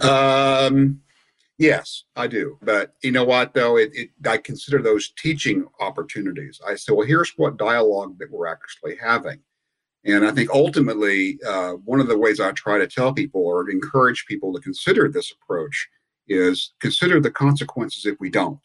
um, 0.00 1.00
Yes, 1.58 2.04
I 2.14 2.28
do. 2.28 2.56
But 2.62 2.94
you 3.02 3.10
know 3.10 3.24
what, 3.24 3.52
though? 3.52 3.76
It, 3.76 3.90
it, 3.92 4.10
I 4.24 4.38
consider 4.38 4.80
those 4.80 5.10
teaching 5.18 5.66
opportunities. 5.80 6.60
I 6.66 6.76
say, 6.76 6.92
well, 6.92 7.06
here's 7.06 7.32
what 7.36 7.56
dialogue 7.56 8.16
that 8.20 8.30
we're 8.30 8.46
actually 8.46 8.96
having. 8.96 9.40
And 10.04 10.24
I 10.24 10.30
think 10.30 10.50
ultimately, 10.50 11.38
uh, 11.44 11.72
one 11.84 11.98
of 12.00 12.06
the 12.06 12.16
ways 12.16 12.38
I 12.38 12.52
try 12.52 12.78
to 12.78 12.86
tell 12.86 13.12
people 13.12 13.44
or 13.44 13.68
encourage 13.68 14.24
people 14.26 14.52
to 14.54 14.60
consider 14.60 15.08
this 15.08 15.32
approach 15.32 15.88
is 16.28 16.74
consider 16.80 17.20
the 17.20 17.30
consequences 17.30 18.06
if 18.06 18.16
we 18.20 18.30
don't. 18.30 18.60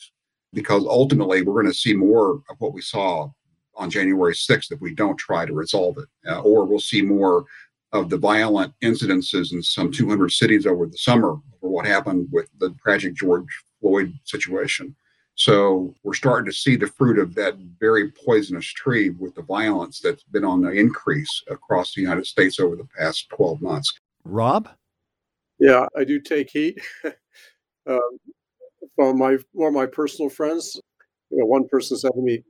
Because 0.54 0.86
ultimately, 0.86 1.42
we're 1.42 1.62
going 1.62 1.74
to 1.74 1.78
see 1.78 1.96
more 1.96 2.44
of 2.48 2.58
what 2.60 2.74
we 2.74 2.82
saw 2.82 3.30
on 3.76 3.90
January 3.90 4.36
6th 4.36 4.72
if 4.72 4.80
we 4.82 4.94
don't 4.94 5.18
try 5.18 5.48
to 5.48 5.54
resolve 5.54 5.98
it. 5.98 6.08
Uh, 6.30 6.42
or 6.42 6.66
we'll 6.66 6.80
see 6.80 7.02
more 7.02 7.46
of 7.94 8.10
the 8.10 8.18
violent 8.18 8.74
incidences 8.84 9.54
in 9.54 9.62
some 9.62 9.92
200 9.92 10.32
cities 10.32 10.66
over 10.66 10.88
the 10.88 10.98
summer 10.98 11.38
for 11.62 11.70
what 11.70 11.86
happened 11.86 12.28
with 12.32 12.50
the 12.60 12.76
tragic 12.84 13.14
George 13.14 13.48
Floyd 13.80 14.12
situation. 14.24 14.96
So 15.36 15.96
we're 16.04 16.14
starting 16.14 16.52
to 16.52 16.58
see 16.58 16.76
the 16.76 16.88
fruit 16.88 17.18
of 17.18 17.34
that 17.36 17.56
very 17.80 18.12
poisonous 18.12 18.66
tree 18.66 19.12
with 19.12 19.36
the 19.36 19.42
violence 19.44 20.00
that's 20.00 20.24
been 20.24 20.44
on 20.44 20.62
the 20.62 20.72
increase 20.72 21.44
across 21.50 21.94
the 21.94 22.02
United 22.02 22.26
States 22.26 22.60
over 22.60 22.76
the 22.76 22.88
past 22.98 23.30
12 23.30 23.62
months. 23.62 23.94
Rob? 24.26 24.70
Yeah, 25.60 25.88
I 25.98 26.04
do 26.04 26.20
take 26.20 26.50
heat 26.50 26.80
um, 27.88 28.18
from 28.96 29.18
my 29.18 29.38
one 29.54 29.70
of 29.70 29.74
my 29.74 29.86
personal 29.86 30.30
friends. 30.30 30.80
You 31.30 31.40
know, 31.40 31.46
one 31.46 31.68
person 31.68 31.98
said 31.98 32.12
to 32.14 32.22
me, 32.22 32.44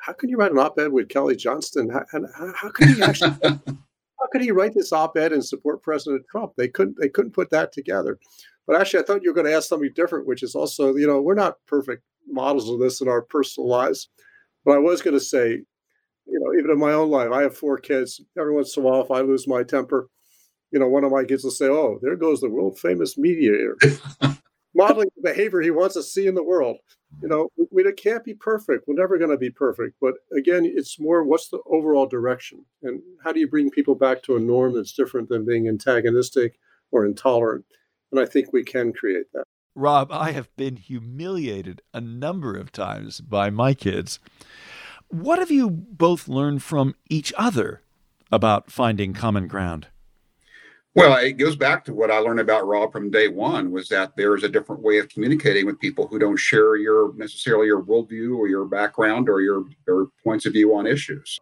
"How 0.00 0.12
can 0.14 0.28
you 0.28 0.36
write 0.36 0.52
an 0.52 0.58
op-ed 0.58 0.90
with 0.90 1.08
Kelly 1.08 1.36
Johnston? 1.36 1.88
How, 1.90 2.04
how, 2.10 2.52
how 2.54 2.70
can 2.70 2.96
you 2.96 3.04
actually 3.04 3.36
how 4.20 4.28
could 4.32 4.42
he 4.42 4.50
write 4.50 4.74
this 4.74 4.92
op-ed 4.92 5.32
and 5.32 5.44
support 5.44 5.82
President 5.82 6.24
Trump? 6.30 6.52
They 6.56 6.68
couldn't 6.68 6.96
they 7.00 7.08
couldn't 7.08 7.32
put 7.32 7.50
that 7.50 7.72
together. 7.72 8.18
But 8.66 8.80
actually, 8.80 9.00
I 9.00 9.06
thought 9.06 9.22
you 9.22 9.30
were 9.30 9.34
going 9.34 9.46
to 9.46 9.54
ask 9.54 9.68
something 9.68 9.90
different, 9.94 10.26
which 10.26 10.42
is 10.42 10.54
also, 10.54 10.94
you 10.96 11.06
know, 11.06 11.20
we're 11.20 11.34
not 11.34 11.58
perfect 11.66 12.02
models 12.26 12.70
of 12.70 12.80
this 12.80 13.00
in 13.00 13.08
our 13.08 13.22
personal 13.22 13.68
lives. 13.68 14.08
But 14.64 14.76
I 14.76 14.78
was 14.78 15.02
going 15.02 15.14
to 15.14 15.24
say, 15.24 15.60
you 16.26 16.40
know, 16.40 16.58
even 16.58 16.70
in 16.70 16.78
my 16.78 16.92
own 16.92 17.10
life, 17.10 17.30
I 17.30 17.42
have 17.42 17.56
four 17.56 17.76
kids. 17.76 18.22
Every 18.38 18.54
once 18.54 18.76
in 18.76 18.82
a 18.82 18.86
while, 18.86 19.02
if 19.02 19.10
I 19.10 19.20
lose 19.20 19.46
my 19.46 19.62
temper, 19.62 20.08
you 20.70 20.78
know, 20.78 20.88
one 20.88 21.04
of 21.04 21.12
my 21.12 21.24
kids 21.24 21.44
will 21.44 21.50
say, 21.50 21.66
"Oh, 21.66 21.98
there 22.02 22.16
goes 22.16 22.40
the 22.40 22.48
world 22.48 22.78
famous 22.78 23.18
mediator." 23.18 23.76
modeling 24.74 25.08
the 25.16 25.22
behavior 25.22 25.60
he 25.60 25.70
wants 25.70 25.94
to 25.94 26.02
see 26.02 26.26
in 26.26 26.34
the 26.34 26.42
world. 26.42 26.78
You 27.22 27.28
know, 27.28 27.48
we, 27.56 27.84
we 27.84 27.92
can't 27.92 28.24
be 28.24 28.34
perfect. 28.34 28.86
We're 28.86 28.94
never 28.94 29.18
going 29.18 29.30
to 29.30 29.36
be 29.36 29.50
perfect. 29.50 29.96
But 30.00 30.14
again, 30.36 30.64
it's 30.64 30.98
more 30.98 31.22
what's 31.22 31.48
the 31.48 31.60
overall 31.66 32.06
direction? 32.06 32.64
And 32.82 33.00
how 33.22 33.32
do 33.32 33.40
you 33.40 33.48
bring 33.48 33.70
people 33.70 33.94
back 33.94 34.22
to 34.24 34.36
a 34.36 34.40
norm 34.40 34.74
that's 34.74 34.92
different 34.92 35.28
than 35.28 35.46
being 35.46 35.68
antagonistic 35.68 36.58
or 36.90 37.06
intolerant? 37.06 37.64
And 38.10 38.20
I 38.20 38.26
think 38.26 38.52
we 38.52 38.64
can 38.64 38.92
create 38.92 39.26
that. 39.32 39.44
Rob, 39.76 40.12
I 40.12 40.30
have 40.32 40.54
been 40.56 40.76
humiliated 40.76 41.82
a 41.92 42.00
number 42.00 42.56
of 42.56 42.70
times 42.70 43.20
by 43.20 43.50
my 43.50 43.74
kids. 43.74 44.20
What 45.08 45.40
have 45.40 45.50
you 45.50 45.68
both 45.68 46.28
learned 46.28 46.62
from 46.62 46.94
each 47.10 47.32
other 47.36 47.82
about 48.30 48.70
finding 48.70 49.14
common 49.14 49.48
ground? 49.48 49.88
Well, 50.96 51.16
it 51.16 51.32
goes 51.32 51.56
back 51.56 51.84
to 51.84 51.92
what 51.92 52.12
I 52.12 52.18
learned 52.18 52.38
about 52.38 52.68
Rob 52.68 52.92
from 52.92 53.10
day 53.10 53.26
one 53.26 53.72
was 53.72 53.88
that 53.88 54.14
there 54.16 54.36
is 54.36 54.44
a 54.44 54.48
different 54.48 54.80
way 54.80 54.98
of 54.98 55.08
communicating 55.08 55.66
with 55.66 55.80
people 55.80 56.06
who 56.06 56.20
don't 56.20 56.36
share 56.36 56.76
your 56.76 57.12
necessarily 57.14 57.66
your 57.66 57.82
worldview 57.82 58.38
or 58.38 58.46
your 58.46 58.64
background 58.64 59.28
or 59.28 59.40
your, 59.40 59.64
your 59.88 60.10
points 60.22 60.46
of 60.46 60.52
view 60.52 60.72
on 60.76 60.86
issues. 60.86 61.40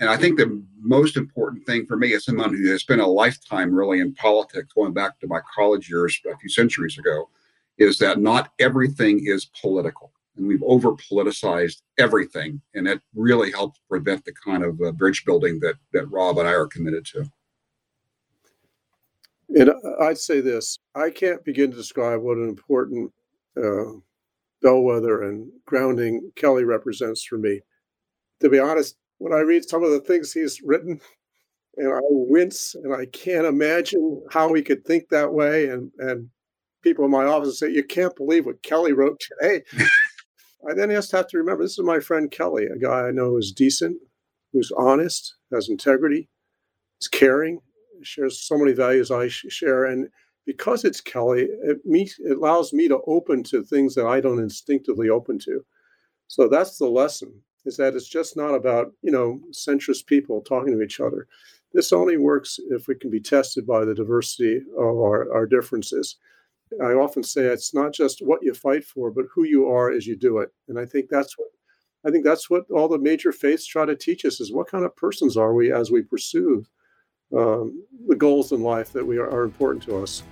And 0.00 0.10
I 0.10 0.18
think 0.18 0.36
the 0.36 0.62
most 0.78 1.16
important 1.16 1.64
thing 1.64 1.86
for 1.86 1.96
me 1.96 2.12
as 2.12 2.26
someone 2.26 2.54
who 2.54 2.70
has 2.70 2.82
spent 2.82 3.00
a 3.00 3.06
lifetime 3.06 3.72
really 3.74 4.00
in 4.00 4.14
politics, 4.14 4.74
going 4.74 4.92
back 4.92 5.18
to 5.20 5.26
my 5.26 5.40
college 5.54 5.88
years 5.88 6.20
a 6.30 6.36
few 6.36 6.50
centuries 6.50 6.98
ago, 6.98 7.30
is 7.78 7.96
that 7.98 8.18
not 8.18 8.52
everything 8.58 9.24
is 9.24 9.46
political. 9.46 10.12
And 10.36 10.46
we've 10.46 10.62
over 10.62 10.92
politicized 10.92 11.80
everything. 11.98 12.60
And 12.74 12.86
it 12.86 13.00
really 13.14 13.50
helps 13.50 13.80
prevent 13.88 14.26
the 14.26 14.34
kind 14.44 14.62
of 14.62 14.78
uh, 14.82 14.92
bridge 14.92 15.24
building 15.24 15.58
that, 15.60 15.76
that 15.94 16.10
Rob 16.10 16.38
and 16.38 16.46
I 16.46 16.52
are 16.52 16.66
committed 16.66 17.06
to. 17.06 17.30
And 19.54 19.70
I'd 20.00 20.18
say 20.18 20.40
this 20.40 20.78
I 20.94 21.10
can't 21.10 21.44
begin 21.44 21.70
to 21.70 21.76
describe 21.76 22.20
what 22.20 22.36
an 22.36 22.48
important 22.48 23.12
uh, 23.56 23.98
bellwether 24.62 25.22
and 25.22 25.50
grounding 25.66 26.30
Kelly 26.36 26.64
represents 26.64 27.24
for 27.24 27.38
me. 27.38 27.60
To 28.40 28.48
be 28.48 28.58
honest, 28.58 28.96
when 29.18 29.32
I 29.32 29.40
read 29.40 29.68
some 29.68 29.82
of 29.82 29.90
the 29.90 30.00
things 30.00 30.32
he's 30.32 30.60
written, 30.62 31.00
and 31.76 31.92
I 31.92 32.00
wince 32.10 32.74
and 32.74 32.94
I 32.94 33.06
can't 33.06 33.46
imagine 33.46 34.22
how 34.30 34.52
he 34.54 34.62
could 34.62 34.84
think 34.84 35.08
that 35.08 35.32
way. 35.32 35.68
And, 35.68 35.90
and 35.98 36.28
people 36.82 37.04
in 37.04 37.10
my 37.10 37.24
office 37.24 37.58
say, 37.58 37.70
You 37.70 37.84
can't 37.84 38.16
believe 38.16 38.46
what 38.46 38.62
Kelly 38.62 38.92
wrote 38.92 39.20
today. 39.20 39.62
I 40.68 40.74
then 40.74 40.90
just 40.90 41.12
have 41.12 41.26
to 41.28 41.38
remember 41.38 41.64
this 41.64 41.78
is 41.78 41.84
my 41.84 42.00
friend 42.00 42.30
Kelly, 42.30 42.66
a 42.66 42.78
guy 42.78 43.08
I 43.08 43.10
know 43.12 43.38
is 43.38 43.52
decent, 43.52 43.96
who's 44.52 44.70
honest, 44.76 45.34
has 45.52 45.70
integrity, 45.70 46.28
is 47.00 47.08
caring, 47.08 47.60
shares 48.02 48.40
so 48.40 48.56
many 48.58 48.72
values 48.72 49.10
I 49.10 49.28
share. 49.28 49.86
And 49.86 50.08
because 50.46 50.84
it's 50.84 51.00
Kelly, 51.00 51.48
it, 51.62 51.84
me, 51.84 52.10
it 52.18 52.36
allows 52.36 52.72
me 52.72 52.88
to 52.88 53.00
open 53.06 53.42
to 53.44 53.62
things 53.62 53.94
that 53.94 54.06
I 54.06 54.20
don't 54.20 54.38
instinctively 54.38 55.08
open 55.08 55.38
to. 55.40 55.64
So 56.28 56.48
that's 56.48 56.78
the 56.78 56.88
lesson 56.88 57.32
is 57.66 57.76
that 57.76 57.94
it's 57.94 58.08
just 58.08 58.36
not 58.36 58.54
about, 58.54 58.92
you 59.02 59.12
know, 59.12 59.40
centrist 59.52 60.06
people 60.06 60.40
talking 60.40 60.72
to 60.72 60.82
each 60.82 61.00
other. 61.00 61.26
This 61.72 61.92
only 61.92 62.16
works 62.16 62.58
if 62.70 62.88
we 62.88 62.94
can 62.94 63.10
be 63.10 63.20
tested 63.20 63.66
by 63.66 63.84
the 63.84 63.94
diversity 63.94 64.62
of 64.76 64.84
our, 64.84 65.32
our 65.32 65.46
differences. 65.46 66.16
I 66.82 66.92
often 66.92 67.22
say 67.22 67.42
it's 67.42 67.74
not 67.74 67.92
just 67.92 68.24
what 68.24 68.42
you 68.42 68.54
fight 68.54 68.84
for, 68.84 69.10
but 69.10 69.26
who 69.32 69.44
you 69.44 69.68
are 69.68 69.90
as 69.90 70.06
you 70.06 70.16
do 70.16 70.38
it. 70.38 70.50
And 70.68 70.78
I 70.78 70.86
think 70.86 71.08
that's 71.10 71.36
what 71.36 71.48
I 72.04 72.10
think 72.10 72.24
that's 72.24 72.48
what 72.48 72.64
all 72.70 72.88
the 72.88 72.98
major 72.98 73.30
faiths 73.30 73.66
try 73.66 73.84
to 73.84 73.94
teach 73.94 74.24
us 74.24 74.40
is 74.40 74.52
what 74.52 74.70
kind 74.70 74.84
of 74.84 74.96
persons 74.96 75.36
are 75.36 75.52
we 75.52 75.70
as 75.70 75.90
we 75.90 76.00
pursue 76.00 76.64
um, 77.36 77.82
the 78.08 78.16
goals 78.16 78.52
in 78.52 78.62
life 78.62 78.92
that 78.92 79.06
we 79.06 79.18
are, 79.18 79.30
are 79.30 79.44
important 79.44 79.82
to 79.84 80.02
us. 80.02 80.22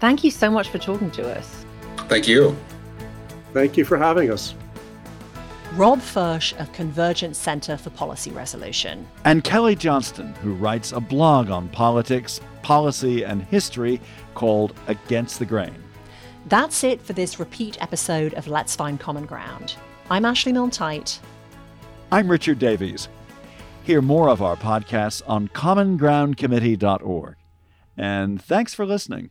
Thank 0.00 0.24
you 0.24 0.30
so 0.30 0.50
much 0.50 0.68
for 0.68 0.78
talking 0.78 1.10
to 1.12 1.36
us. 1.36 1.64
Thank 2.08 2.28
you. 2.28 2.56
Thank 3.52 3.76
you 3.76 3.84
for 3.84 3.96
having 3.96 4.30
us. 4.30 4.54
Rob 5.74 6.00
Fersh 6.00 6.58
of 6.58 6.72
Convergence 6.72 7.36
Center 7.36 7.76
for 7.76 7.90
Policy 7.90 8.30
Resolution. 8.30 9.06
And 9.24 9.44
Kelly 9.44 9.76
Johnston, 9.76 10.32
who 10.36 10.54
writes 10.54 10.92
a 10.92 11.00
blog 11.00 11.50
on 11.50 11.68
politics, 11.68 12.40
policy, 12.62 13.24
and 13.24 13.42
history 13.42 14.00
called 14.34 14.74
Against 14.86 15.38
the 15.38 15.46
Grain. 15.46 15.74
That's 16.46 16.84
it 16.84 17.02
for 17.02 17.12
this 17.12 17.38
repeat 17.38 17.80
episode 17.82 18.32
of 18.34 18.48
Let's 18.48 18.74
Find 18.74 18.98
Common 18.98 19.26
Ground. 19.26 19.74
I'm 20.08 20.24
Ashley 20.24 20.52
Milne-Tyte. 20.52 21.18
I'm 22.10 22.30
Richard 22.30 22.58
Davies. 22.58 23.08
Hear 23.88 24.02
more 24.02 24.28
of 24.28 24.42
our 24.42 24.54
podcasts 24.54 25.22
on 25.26 25.48
commongroundcommittee.org. 25.48 27.36
And 27.96 28.42
thanks 28.42 28.74
for 28.74 28.84
listening. 28.84 29.30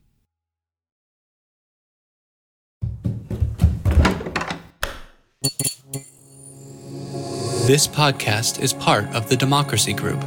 This 7.67 7.85
podcast 7.87 8.59
is 8.59 8.73
part 8.73 9.05
of 9.13 9.29
the 9.29 9.35
Democracy 9.37 9.93
Group 9.93 10.23